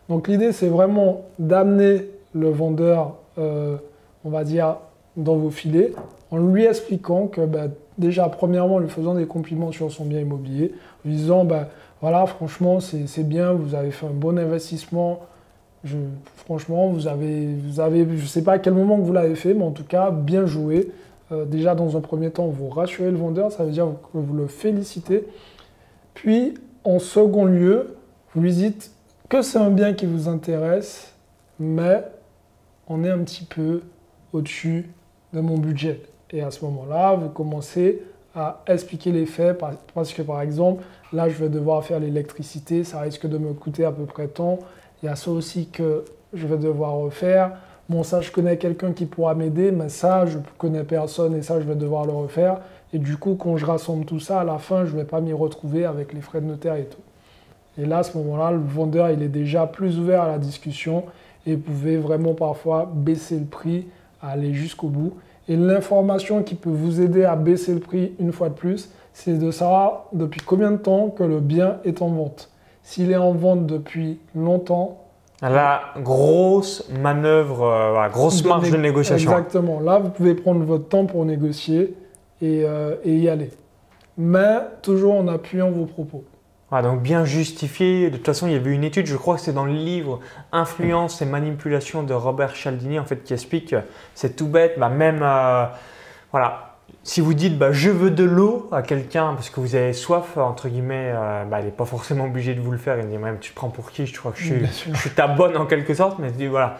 Donc 0.08 0.26
l'idée, 0.26 0.52
c'est 0.52 0.68
vraiment 0.68 1.26
d'amener 1.38 2.06
le 2.34 2.48
vendeur, 2.48 3.16
euh, 3.36 3.76
on 4.24 4.30
va 4.30 4.44
dire, 4.44 4.76
dans 5.18 5.36
vos 5.36 5.50
filets 5.50 5.92
en 6.30 6.38
lui 6.38 6.64
expliquant 6.64 7.26
que 7.26 7.40
bah, 7.42 7.66
déjà, 7.96 8.28
premièrement, 8.28 8.76
en 8.76 8.78
lui 8.78 8.88
faisant 8.88 9.14
des 9.14 9.26
compliments 9.26 9.72
sur 9.72 9.90
son 9.90 10.04
bien 10.04 10.20
immobilier, 10.20 10.72
en 11.04 11.08
lui 11.08 11.16
disant, 11.16 11.44
bah, 11.44 11.68
voilà, 12.00 12.26
franchement, 12.26 12.80
c'est 12.80 13.26
bien, 13.26 13.52
vous 13.52 13.74
avez 13.74 13.90
fait 13.90 14.06
un 14.06 14.10
bon 14.10 14.38
investissement, 14.38 15.20
franchement, 16.36 16.88
vous 16.88 17.06
avez, 17.08 17.56
je 17.64 18.22
ne 18.22 18.26
sais 18.26 18.42
pas 18.42 18.54
à 18.54 18.58
quel 18.58 18.74
moment 18.74 18.96
que 18.96 19.02
vous 19.02 19.12
l'avez 19.12 19.34
fait, 19.34 19.54
mais 19.54 19.64
en 19.64 19.70
tout 19.70 19.84
cas, 19.84 20.10
bien 20.10 20.46
joué. 20.46 20.92
Euh, 21.30 21.44
déjà, 21.44 21.74
dans 21.74 21.96
un 21.96 22.00
premier 22.00 22.30
temps, 22.30 22.46
vous 22.46 22.68
rassurez 22.68 23.10
le 23.10 23.16
vendeur, 23.16 23.52
ça 23.52 23.64
veut 23.64 23.70
dire 23.70 23.86
que 24.12 24.18
vous 24.18 24.34
le 24.34 24.46
félicitez. 24.46 25.26
Puis, 26.14 26.54
en 26.84 26.98
second 26.98 27.44
lieu, 27.44 27.96
vous 28.34 28.40
lui 28.40 28.52
dites 28.52 28.92
que 29.28 29.42
c'est 29.42 29.58
un 29.58 29.70
bien 29.70 29.92
qui 29.92 30.06
vous 30.06 30.28
intéresse, 30.28 31.12
mais 31.60 32.02
on 32.88 33.04
est 33.04 33.10
un 33.10 33.18
petit 33.18 33.44
peu 33.44 33.82
au-dessus 34.32 34.90
de 35.32 35.40
mon 35.40 35.58
budget. 35.58 36.00
Et 36.30 36.42
à 36.42 36.50
ce 36.50 36.64
moment-là, 36.64 37.14
vous 37.14 37.28
commencez 37.28 38.02
à 38.34 38.62
expliquer 38.66 39.12
les 39.12 39.26
faits, 39.26 39.60
parce 39.94 40.12
que 40.12 40.22
par 40.22 40.40
exemple, 40.40 40.84
là, 41.12 41.28
je 41.28 41.34
vais 41.34 41.48
devoir 41.48 41.84
faire 41.84 42.00
l'électricité, 42.00 42.84
ça 42.84 43.00
risque 43.00 43.26
de 43.26 43.38
me 43.38 43.52
coûter 43.52 43.84
à 43.84 43.92
peu 43.92 44.04
près 44.04 44.28
tant. 44.28 44.58
Il 45.02 45.06
y 45.06 45.08
a 45.08 45.16
ça 45.16 45.30
aussi 45.30 45.68
que 45.68 46.04
je 46.32 46.46
vais 46.46 46.58
devoir 46.58 46.94
refaire. 46.94 47.52
Bon, 47.88 48.02
ça, 48.02 48.20
je 48.20 48.30
connais 48.30 48.58
quelqu'un 48.58 48.92
qui 48.92 49.06
pourra 49.06 49.34
m'aider, 49.34 49.70
mais 49.70 49.88
ça, 49.88 50.26
je 50.26 50.38
connais 50.58 50.84
personne 50.84 51.34
et 51.34 51.42
ça, 51.42 51.60
je 51.60 51.64
vais 51.64 51.74
devoir 51.74 52.04
le 52.04 52.12
refaire. 52.12 52.58
Et 52.92 52.98
du 52.98 53.16
coup, 53.16 53.34
quand 53.34 53.56
je 53.56 53.64
rassemble 53.64 54.04
tout 54.04 54.20
ça, 54.20 54.40
à 54.40 54.44
la 54.44 54.58
fin, 54.58 54.84
je 54.84 54.92
ne 54.92 54.98
vais 54.98 55.04
pas 55.04 55.20
m'y 55.20 55.32
retrouver 55.32 55.84
avec 55.84 56.12
les 56.12 56.20
frais 56.20 56.40
de 56.40 56.46
notaire 56.46 56.74
et 56.74 56.84
tout. 56.84 57.00
Et 57.78 57.86
là, 57.86 57.98
à 57.98 58.02
ce 58.02 58.16
moment-là, 58.18 58.50
le 58.50 58.58
vendeur, 58.58 59.10
il 59.10 59.22
est 59.22 59.28
déjà 59.28 59.66
plus 59.66 59.98
ouvert 59.98 60.22
à 60.22 60.28
la 60.28 60.38
discussion 60.38 61.04
et 61.46 61.56
pouvez 61.56 61.96
vraiment 61.96 62.34
parfois 62.34 62.90
baisser 62.92 63.38
le 63.38 63.44
prix, 63.44 63.86
aller 64.20 64.52
jusqu'au 64.52 64.88
bout. 64.88 65.14
Et 65.48 65.56
l'information 65.56 66.42
qui 66.42 66.56
peut 66.56 66.70
vous 66.70 67.00
aider 67.00 67.24
à 67.24 67.36
baisser 67.36 67.72
le 67.72 67.80
prix 67.80 68.12
une 68.18 68.32
fois 68.32 68.48
de 68.48 68.54
plus, 68.54 68.90
c'est 69.12 69.38
de 69.38 69.50
savoir 69.50 70.06
depuis 70.12 70.40
combien 70.40 70.72
de 70.72 70.76
temps 70.76 71.08
que 71.08 71.22
le 71.22 71.40
bien 71.40 71.78
est 71.84 72.02
en 72.02 72.08
vente. 72.08 72.50
S'il 72.88 73.12
est 73.12 73.16
en 73.16 73.32
vente 73.32 73.66
depuis 73.66 74.18
longtemps, 74.34 75.04
la 75.42 75.92
grosse 75.98 76.88
manœuvre, 76.88 77.64
euh, 77.66 78.08
grosse 78.08 78.42
marge 78.42 78.70
de 78.70 78.78
négociation. 78.78 79.30
Exactement. 79.30 79.78
Là, 79.78 79.98
vous 79.98 80.08
pouvez 80.08 80.34
prendre 80.34 80.64
votre 80.64 80.88
temps 80.88 81.04
pour 81.04 81.26
négocier 81.26 81.94
et, 82.40 82.62
euh, 82.64 82.94
y 83.04 83.28
aller. 83.28 83.50
Mais 84.16 84.60
toujours 84.80 85.16
en 85.16 85.28
appuyant 85.28 85.70
vos 85.70 85.84
propos. 85.84 86.24
donc 86.82 87.02
bien 87.02 87.26
justifié. 87.26 88.08
De 88.08 88.16
toute 88.16 88.24
façon, 88.24 88.46
il 88.46 88.54
y 88.54 88.56
avait 88.56 88.72
une 88.72 88.84
étude, 88.84 89.04
je 89.04 89.18
crois 89.18 89.34
que 89.34 89.42
c'est 89.42 89.52
dans 89.52 89.66
le 89.66 89.74
livre 89.74 90.20
Influence 90.52 91.20
et 91.20 91.26
manipulation 91.26 92.02
de 92.02 92.14
Robert 92.14 92.56
Cialdini, 92.56 92.98
en 92.98 93.04
fait, 93.04 93.22
qui 93.22 93.34
explique, 93.34 93.74
c'est 94.14 94.34
tout 94.34 94.48
bête, 94.48 94.78
bah, 94.78 94.88
même, 94.88 95.20
euh, 95.22 95.66
voilà, 96.32 96.67
si 97.02 97.20
vous 97.20 97.34
dites 97.34 97.56
bah, 97.56 97.72
je 97.72 97.90
veux 97.90 98.10
de 98.10 98.24
l'eau 98.24 98.68
à 98.70 98.82
quelqu'un 98.82 99.34
parce 99.34 99.50
que 99.50 99.60
vous 99.60 99.74
avez 99.74 99.92
soif, 99.92 100.36
entre 100.36 100.68
guillemets, 100.68 101.12
euh, 101.14 101.44
bah, 101.44 101.60
il 101.60 101.66
n'est 101.66 101.70
pas 101.70 101.84
forcément 101.84 102.24
obligé 102.24 102.54
de 102.54 102.60
vous 102.60 102.70
le 102.70 102.78
faire. 102.78 102.98
Il 102.98 103.08
dit 103.08 103.16
même 103.16 103.38
tu 103.38 103.50
te 103.50 103.56
prends 103.56 103.70
pour 103.70 103.90
qui? 103.90 104.06
Je 104.06 104.16
crois 104.18 104.32
que 104.32 104.38
je 104.38 104.66
suis, 104.66 105.10
ta 105.16 105.26
bonne 105.26 105.56
en 105.56 105.66
quelque 105.66 105.94
sorte, 105.94 106.18
mais 106.18 106.28
il 106.28 106.36
dit 106.36 106.46
voilà, 106.46 106.78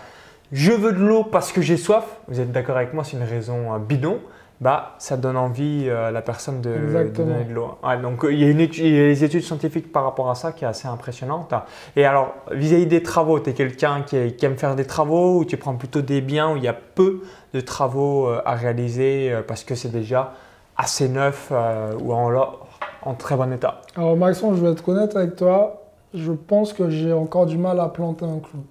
je 0.53 0.73
veux 0.73 0.93
de 0.93 0.99
l'eau 0.99 1.25
parce 1.25 1.53
que 1.53 1.63
j'ai 1.63 1.77
soif. 1.77 2.05
Vous 2.29 2.41
êtes 2.41 2.53
d'accord 2.53 2.77
avec 2.77 2.93
moi, 2.93 3.05
c'est 3.05 3.17
une 3.17 3.23
raison 3.23 3.75
euh, 3.75 3.79
bidon 3.79 4.21
bah, 4.61 4.95
ça 4.99 5.17
donne 5.17 5.37
envie 5.37 5.89
à 5.89 6.11
la 6.11 6.21
personne 6.21 6.61
de, 6.61 6.75
donner 7.15 7.45
de 7.45 7.55
l'eau. 7.55 7.79
donc 8.03 8.27
il 8.29 8.39
y, 8.41 8.45
a 8.45 8.49
une 8.49 8.61
étude, 8.61 8.85
il 8.85 8.95
y, 8.95 9.01
a 9.01 9.07
des 9.07 9.23
études 9.23 9.43
scientifiques 9.43 9.93
par 9.93 10.03
rapport 10.03 10.31
à 10.31 10.35
ça 10.35 10.51
qui 10.51 10.65
est 10.65 10.69
assez 10.69 10.89
impressionnante. 10.89 11.55
Et 11.95 12.05
alors, 12.05 12.35
vis-à-vis 12.51 12.87
des 12.87 13.03
travaux, 13.03 13.39
tu 13.39 13.51
es 13.51 13.53
quelqu'un 13.53 14.03
qui, 14.03 14.17
aime 14.17 14.57
faire 14.57 14.75
des 14.75 14.85
travaux 14.85 15.39
ou 15.39 15.45
tu 15.45 15.57
prends 15.57 15.75
plutôt 15.75 16.01
des 16.01 16.21
biens 16.21 16.53
où 16.53 16.57
il 16.57 16.65
y 16.65 16.69
a 16.69 16.73
peu 16.75 17.21
de 17.55 17.61
travaux 17.61 18.27
euh, 18.27 18.43
à 18.45 18.55
réaliser 18.55 19.33
euh, 19.33 19.43
parce 19.47 19.65
que 19.65 19.75
c'est 19.75 19.91
déjà 19.91 20.33
assez 20.77 21.09
neuf 21.09 21.49
euh, 21.53 21.95
ou 22.01 22.13
en, 22.13 22.33
en 23.03 23.15
très 23.15 23.37
bon 23.37 23.53
état? 23.53 23.83
Alors 23.97 24.17
Maxon, 24.17 24.55
je 24.55 24.65
vais 24.65 24.73
être 24.73 24.89
honnête 24.89 25.17
avec 25.17 25.37
toi, 25.37 25.83
je 26.15 26.33
pense 26.33 26.73
que 26.73 26.91
j'ai 26.91 27.13
encore 27.13 27.47
du 27.47 27.59
mal 27.59 27.81
à 27.81 27.89
planter 27.89 28.25
un 28.25 28.39
clou. 28.39 28.65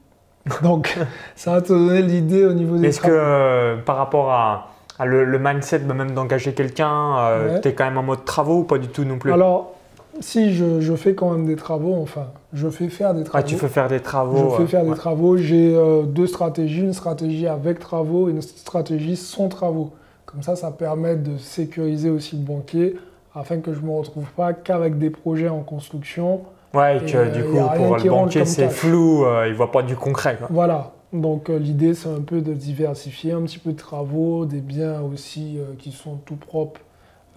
Donc 0.64 0.98
ça 1.36 1.54
va 1.54 1.62
te 1.62 1.70
donner 1.74 2.02
l'idée 2.02 2.46
au 2.46 2.54
niveau 2.54 2.78
des 2.78 2.88
Est-ce 2.88 3.02
que 3.02 3.80
par 3.82 3.98
rapport 3.98 4.32
à 4.32 4.68
ah, 5.00 5.06
le, 5.06 5.40
mindset 5.40 5.80
même 5.80 6.12
d'engager 6.12 6.54
quelqu'un, 6.54 7.18
euh, 7.20 7.60
tu 7.60 7.70
es 7.70 7.74
quand 7.74 7.86
même 7.86 7.98
en 7.98 8.04
mode 8.04 8.26
travaux 8.26 8.60
ou 8.60 8.64
pas 8.64 8.78
du 8.78 8.88
tout 8.88 9.04
non 9.04 9.20
plus? 9.20 9.32
Alors, 9.32 9.76
si 10.20 10.54
je, 10.54 10.96
fais 10.96 11.14
quand 11.14 11.32
même 11.32 11.46
des 11.46 11.56
travaux, 11.56 11.96
enfin, 12.02 12.28
je 12.54 12.68
fais 12.70 12.90
faire 12.90 13.14
des 13.14 13.24
travaux. 13.24 13.44
Ah, 13.44 13.48
tu 13.48 13.56
fais 13.56 13.68
faire 13.68 13.88
des 13.88 14.00
travaux 14.00 14.52
Je 14.52 14.64
fais 14.64 14.68
faire 14.68 14.86
des 14.86 14.96
travaux. 14.96 15.38
J'ai 15.38 15.76
euh, 15.76 16.04
deux 16.04 16.28
stratégies, 16.28 16.82
une 16.82 16.94
stratégie 16.94 17.48
avec 17.48 17.80
travaux 17.80 18.28
et 18.28 18.32
une 18.32 18.42
stratégie 18.42 19.16
sans 19.16 19.50
travaux. 19.50 19.92
Comme 20.26 20.42
ça, 20.42 20.56
ça 20.56 20.72
permet 20.72 21.16
de 21.16 21.38
sécuriser 21.38 22.10
aussi 22.10 22.36
le 22.36 22.44
banquier 22.44 22.98
afin 23.36 23.60
que 23.60 23.74
je 23.74 23.80
ne 23.80 23.86
me 23.86 23.92
retrouve 23.92 24.30
pas 24.32 24.54
qu'avec 24.54 24.98
des 24.98 25.10
projets 25.10 25.50
en 25.50 25.60
construction. 25.60 26.42
Ouais, 26.74 26.98
et 26.98 27.00
que 27.00 27.34
du 27.34 27.44
coup, 27.44 27.60
pour 27.76 27.98
le 27.98 28.10
banquier, 28.10 28.46
c'est 28.46 28.70
flou, 28.70 29.26
euh, 29.26 29.46
il 29.46 29.52
ne 29.52 29.56
voit 29.56 29.72
pas 29.72 29.84
du 29.84 29.96
concret. 29.96 30.38
Voilà, 30.50 30.92
donc 31.14 31.50
euh, 31.50 31.58
l'idée 31.58 31.94
c'est 31.94 32.10
un 32.10 32.22
peu 32.22 32.42
de 32.42 32.54
diversifier 32.54 33.32
un 33.32 33.44
petit 33.44 33.60
peu 33.60 33.72
de 33.72 33.78
travaux, 33.78 34.46
des 34.46 34.62
biens 34.62 35.02
aussi 35.02 35.58
euh, 35.58 35.74
qui 35.78 35.92
sont 35.92 36.18
tout 36.18 36.36
propres, 36.36 36.82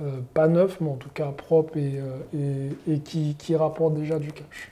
euh, 0.01 0.21
pas 0.35 0.49
neufs 0.49 0.81
mais 0.81 0.91
en 0.91 0.97
tout 0.97 1.11
cas 1.11 1.31
propres 1.31 1.79
et, 1.79 2.99
qui, 3.05 3.37
qui, 3.39 3.57
rapportent 3.57 3.95
déjà 3.95 4.19
du 4.19 4.33
cash. 4.33 4.71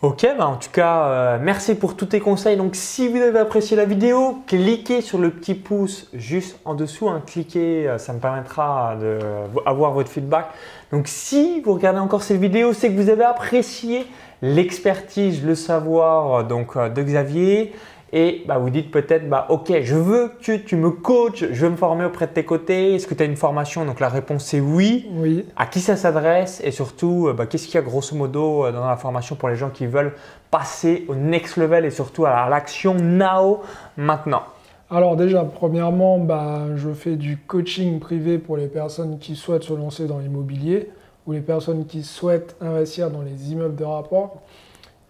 Ok, 0.00 0.24
bah 0.38 0.46
en 0.46 0.54
tout 0.54 0.70
cas, 0.70 1.38
merci 1.38 1.74
pour 1.74 1.96
tous 1.96 2.06
tes 2.06 2.20
conseils. 2.20 2.56
Donc, 2.56 2.76
si 2.76 3.08
vous 3.08 3.16
avez 3.16 3.40
apprécié 3.40 3.76
la 3.76 3.84
vidéo, 3.84 4.38
cliquez 4.46 5.00
sur 5.00 5.18
le 5.18 5.30
petit 5.30 5.54
pouce 5.54 6.08
juste 6.12 6.60
en 6.64 6.74
dessous. 6.74 7.08
Hein. 7.08 7.20
cliquez, 7.26 7.92
ça 7.98 8.12
me 8.12 8.20
permettra 8.20 8.94
d'avoir 8.96 9.90
votre 9.90 10.08
feedback. 10.08 10.46
Donc, 10.92 11.08
si 11.08 11.60
vous 11.62 11.74
regardez 11.74 11.98
encore 11.98 12.22
cette 12.22 12.40
vidéo, 12.40 12.72
c'est 12.72 12.90
que 12.90 13.00
vous 13.00 13.10
avez 13.10 13.24
apprécié 13.24 14.06
l'expertise, 14.40 15.44
le 15.44 15.54
savoir 15.54 16.44
donc, 16.44 16.76
euh, 16.76 16.88
de 16.88 17.02
Xavier 17.02 17.72
et 18.12 18.42
bah, 18.46 18.58
vous 18.58 18.70
dites 18.70 18.90
peut-être 18.90 19.28
bah, 19.28 19.46
ok 19.50 19.72
je 19.82 19.94
veux 19.94 20.32
que 20.42 20.56
tu 20.56 20.76
me 20.76 20.90
coaches, 20.90 21.44
je 21.50 21.66
veux 21.66 21.70
me 21.70 21.76
former 21.76 22.04
auprès 22.04 22.26
de 22.26 22.32
tes 22.32 22.44
côtés, 22.44 22.94
est-ce 22.94 23.06
que 23.06 23.14
tu 23.14 23.22
as 23.22 23.26
une 23.26 23.36
formation? 23.36 23.84
Donc 23.84 24.00
la 24.00 24.08
réponse 24.08 24.54
est 24.54 24.60
oui. 24.60 25.08
Oui. 25.12 25.44
À 25.56 25.66
qui 25.66 25.80
ça 25.80 25.96
s'adresse? 25.96 26.60
Et 26.64 26.70
surtout 26.70 27.28
euh, 27.28 27.32
bah, 27.32 27.46
qu'est-ce 27.46 27.66
qu'il 27.66 27.74
y 27.74 27.78
a 27.78 27.82
grosso 27.82 28.16
modo 28.16 28.64
euh, 28.64 28.72
dans 28.72 28.86
la 28.86 28.96
formation 28.96 29.36
pour 29.36 29.48
les 29.48 29.56
gens 29.56 29.70
qui 29.70 29.86
veulent 29.86 30.14
passer 30.50 31.04
au 31.08 31.14
next 31.14 31.56
level 31.56 31.84
et 31.84 31.90
surtout 31.90 32.24
à 32.26 32.48
l'action 32.48 32.94
now 32.94 33.60
maintenant? 33.96 34.42
Alors 34.90 35.16
déjà, 35.16 35.44
premièrement, 35.44 36.18
bah, 36.18 36.62
je 36.76 36.88
fais 36.90 37.16
du 37.16 37.36
coaching 37.36 38.00
privé 38.00 38.38
pour 38.38 38.56
les 38.56 38.68
personnes 38.68 39.18
qui 39.18 39.36
souhaitent 39.36 39.64
se 39.64 39.74
lancer 39.74 40.06
dans 40.06 40.18
l'immobilier 40.18 40.88
ou 41.26 41.32
les 41.32 41.42
personnes 41.42 41.84
qui 41.84 42.02
souhaitent 42.02 42.56
investir 42.62 43.10
dans 43.10 43.20
les 43.20 43.52
immeubles 43.52 43.76
de 43.76 43.84
rapport. 43.84 44.40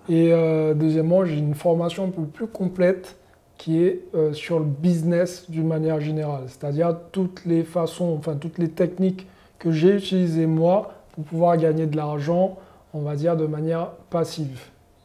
Et 0.08 0.32
euh, 0.32 0.74
deuxièmement, 0.74 1.24
j'ai 1.24 1.36
une 1.36 1.54
formation 1.54 2.04
un 2.04 2.10
peu 2.10 2.22
plus 2.22 2.46
complète 2.46 3.16
qui 3.58 3.82
est 3.82 4.00
euh, 4.14 4.32
sur 4.32 4.60
le 4.60 4.64
business 4.64 5.50
d'une 5.50 5.66
manière 5.66 6.00
générale, 6.00 6.44
c'est-à-dire 6.46 6.96
toutes 7.10 7.44
les 7.44 7.64
façons, 7.64 8.14
enfin 8.16 8.36
toutes 8.36 8.58
les 8.58 8.70
techniques 8.70 9.26
que 9.58 9.72
j'ai 9.72 9.96
utilisées 9.96 10.46
moi 10.46 10.92
pour 11.12 11.24
pouvoir 11.24 11.56
gagner 11.56 11.86
de 11.86 11.96
l'argent, 11.96 12.56
on 12.94 13.00
va 13.00 13.16
dire 13.16 13.36
de 13.36 13.46
manière 13.46 13.88
passive. 14.10 14.60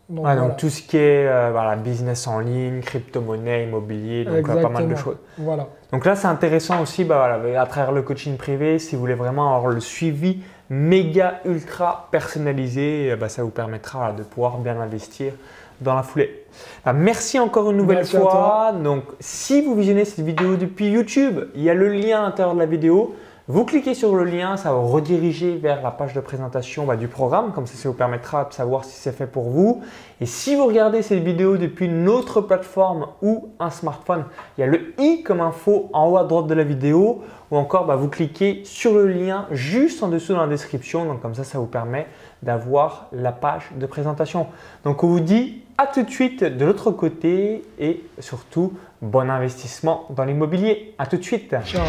Donc, 0.07 0.25
donc 0.37 0.57
tout 0.57 0.69
ce 0.69 0.83
qui 0.83 0.97
est 0.97 1.27
euh, 1.27 1.49
voilà, 1.51 1.75
business 1.75 2.27
en 2.27 2.39
ligne, 2.39 2.81
crypto-monnaie, 2.81 3.63
immobilier, 3.63 4.25
donc 4.25 4.45
pas 4.45 4.69
mal 4.69 4.87
de 4.87 4.95
choses. 4.95 5.17
Voilà. 5.37 5.67
Donc 5.93 6.06
là, 6.06 6.15
c'est 6.15 6.25
intéressant 6.25 6.82
aussi 6.82 7.03
bah, 7.03 7.39
à 7.56 7.65
travers 7.67 7.91
le 7.91 8.01
coaching 8.01 8.36
privé, 8.36 8.79
si 8.79 8.95
vous 8.95 9.01
voulez 9.01 9.13
vraiment 9.13 9.56
avoir 9.56 9.71
le 9.71 9.79
suivi 9.79 10.39
méga 10.71 11.39
ultra 11.45 12.08
personnalisé, 12.10 13.10
eh 13.12 13.15
ben, 13.15 13.29
ça 13.29 13.43
vous 13.43 13.51
permettra 13.51 14.12
de 14.12 14.23
pouvoir 14.23 14.58
bien 14.58 14.82
investir 14.82 15.34
dans 15.82 15.93
la 15.93 16.01
foulée. 16.01 16.45
Bah, 16.84 16.93
merci 16.93 17.38
encore 17.38 17.69
une 17.69 17.77
nouvelle 17.77 18.06
fois. 18.06 18.73
Donc, 18.73 19.03
si 19.19 19.62
vous 19.62 19.75
visionnez 19.75 20.03
cette 20.06 20.25
vidéo 20.25 20.56
depuis 20.56 20.88
YouTube, 20.88 21.41
il 21.53 21.62
y 21.62 21.69
a 21.69 21.75
le 21.75 21.89
lien 21.89 22.21
à 22.21 22.23
l'intérieur 22.23 22.56
de 22.56 22.60
la 22.60 22.65
vidéo. 22.65 23.15
Vous 23.49 23.65
cliquez 23.65 23.93
sur 23.93 24.15
le 24.15 24.23
lien, 24.23 24.56
ça 24.56 24.71
va 24.71 24.79
vous 24.79 24.88
rediriger 24.88 25.58
vers 25.58 25.82
la 25.82 25.91
page 25.91 26.13
de 26.13 26.21
présentation 26.21 26.86
bah, 26.86 26.95
du 26.95 27.10
programme, 27.10 27.51
comme 27.51 27.67
ça, 27.67 27.75
ça 27.75 27.89
vous 27.89 27.93
permettra 27.93 28.45
de 28.45 28.53
savoir 28.53 28.86
si 28.86 28.95
c'est 28.95 29.12
fait 29.12 29.27
pour 29.27 29.49
vous. 29.49 29.84
Et 30.21 30.25
si 30.25 30.56
vous 30.56 30.65
regardez 30.65 31.01
cette 31.01 31.21
vidéo 31.21 31.58
depuis 31.58 31.88
une 31.88 32.08
autre 32.08 32.39
plateforme 32.39 33.08
ou 33.21 33.49
un 33.60 33.69
smartphone, 33.69 34.23
il 34.58 34.62
y 34.62 34.63
a 34.63 34.67
le 34.67 34.93
i 34.97 35.23
comme 35.23 35.41
info 35.41 35.89
en 35.91 36.08
haut 36.08 36.15
à 36.15 36.23
droite 36.23 36.47
de 36.47 36.53
la 36.53 36.63
vidéo, 36.63 37.21
ou 37.51 37.58
encore 37.58 37.86
bah, 37.86 37.97
vous 37.97 38.08
cliquez 38.08 38.62
sur 38.63 38.93
le 38.93 39.08
lien 39.08 39.45
juste 39.51 40.03
en 40.03 40.08
dessous 40.08 40.32
dans 40.32 40.43
la 40.43 40.47
description. 40.47 41.03
Donc 41.03 41.21
comme 41.21 41.36
ça, 41.36 41.43
ça 41.43 41.60
vous 41.60 41.65
permet 41.65 42.08
d'avoir 42.43 43.10
la 43.12 43.34
page 43.34 43.71
de 43.75 43.86
présentation. 43.86 44.47
Donc 44.86 45.03
on 45.03 45.08
vous 45.08 45.19
dit 45.19 45.63
à 45.77 45.88
tout 45.88 46.03
de 46.03 46.10
suite 46.10 46.45
de 46.45 46.63
l'autre 46.63 46.91
côté 46.91 47.65
et 47.77 48.03
surtout 48.19 48.71
bon 49.01 49.29
investissement 49.29 50.06
dans 50.12 50.23
l'immobilier. 50.23 50.95
À 50.97 51.08
tout 51.08 51.17
de 51.17 51.23
suite. 51.23 51.53
Ciao. 51.65 51.84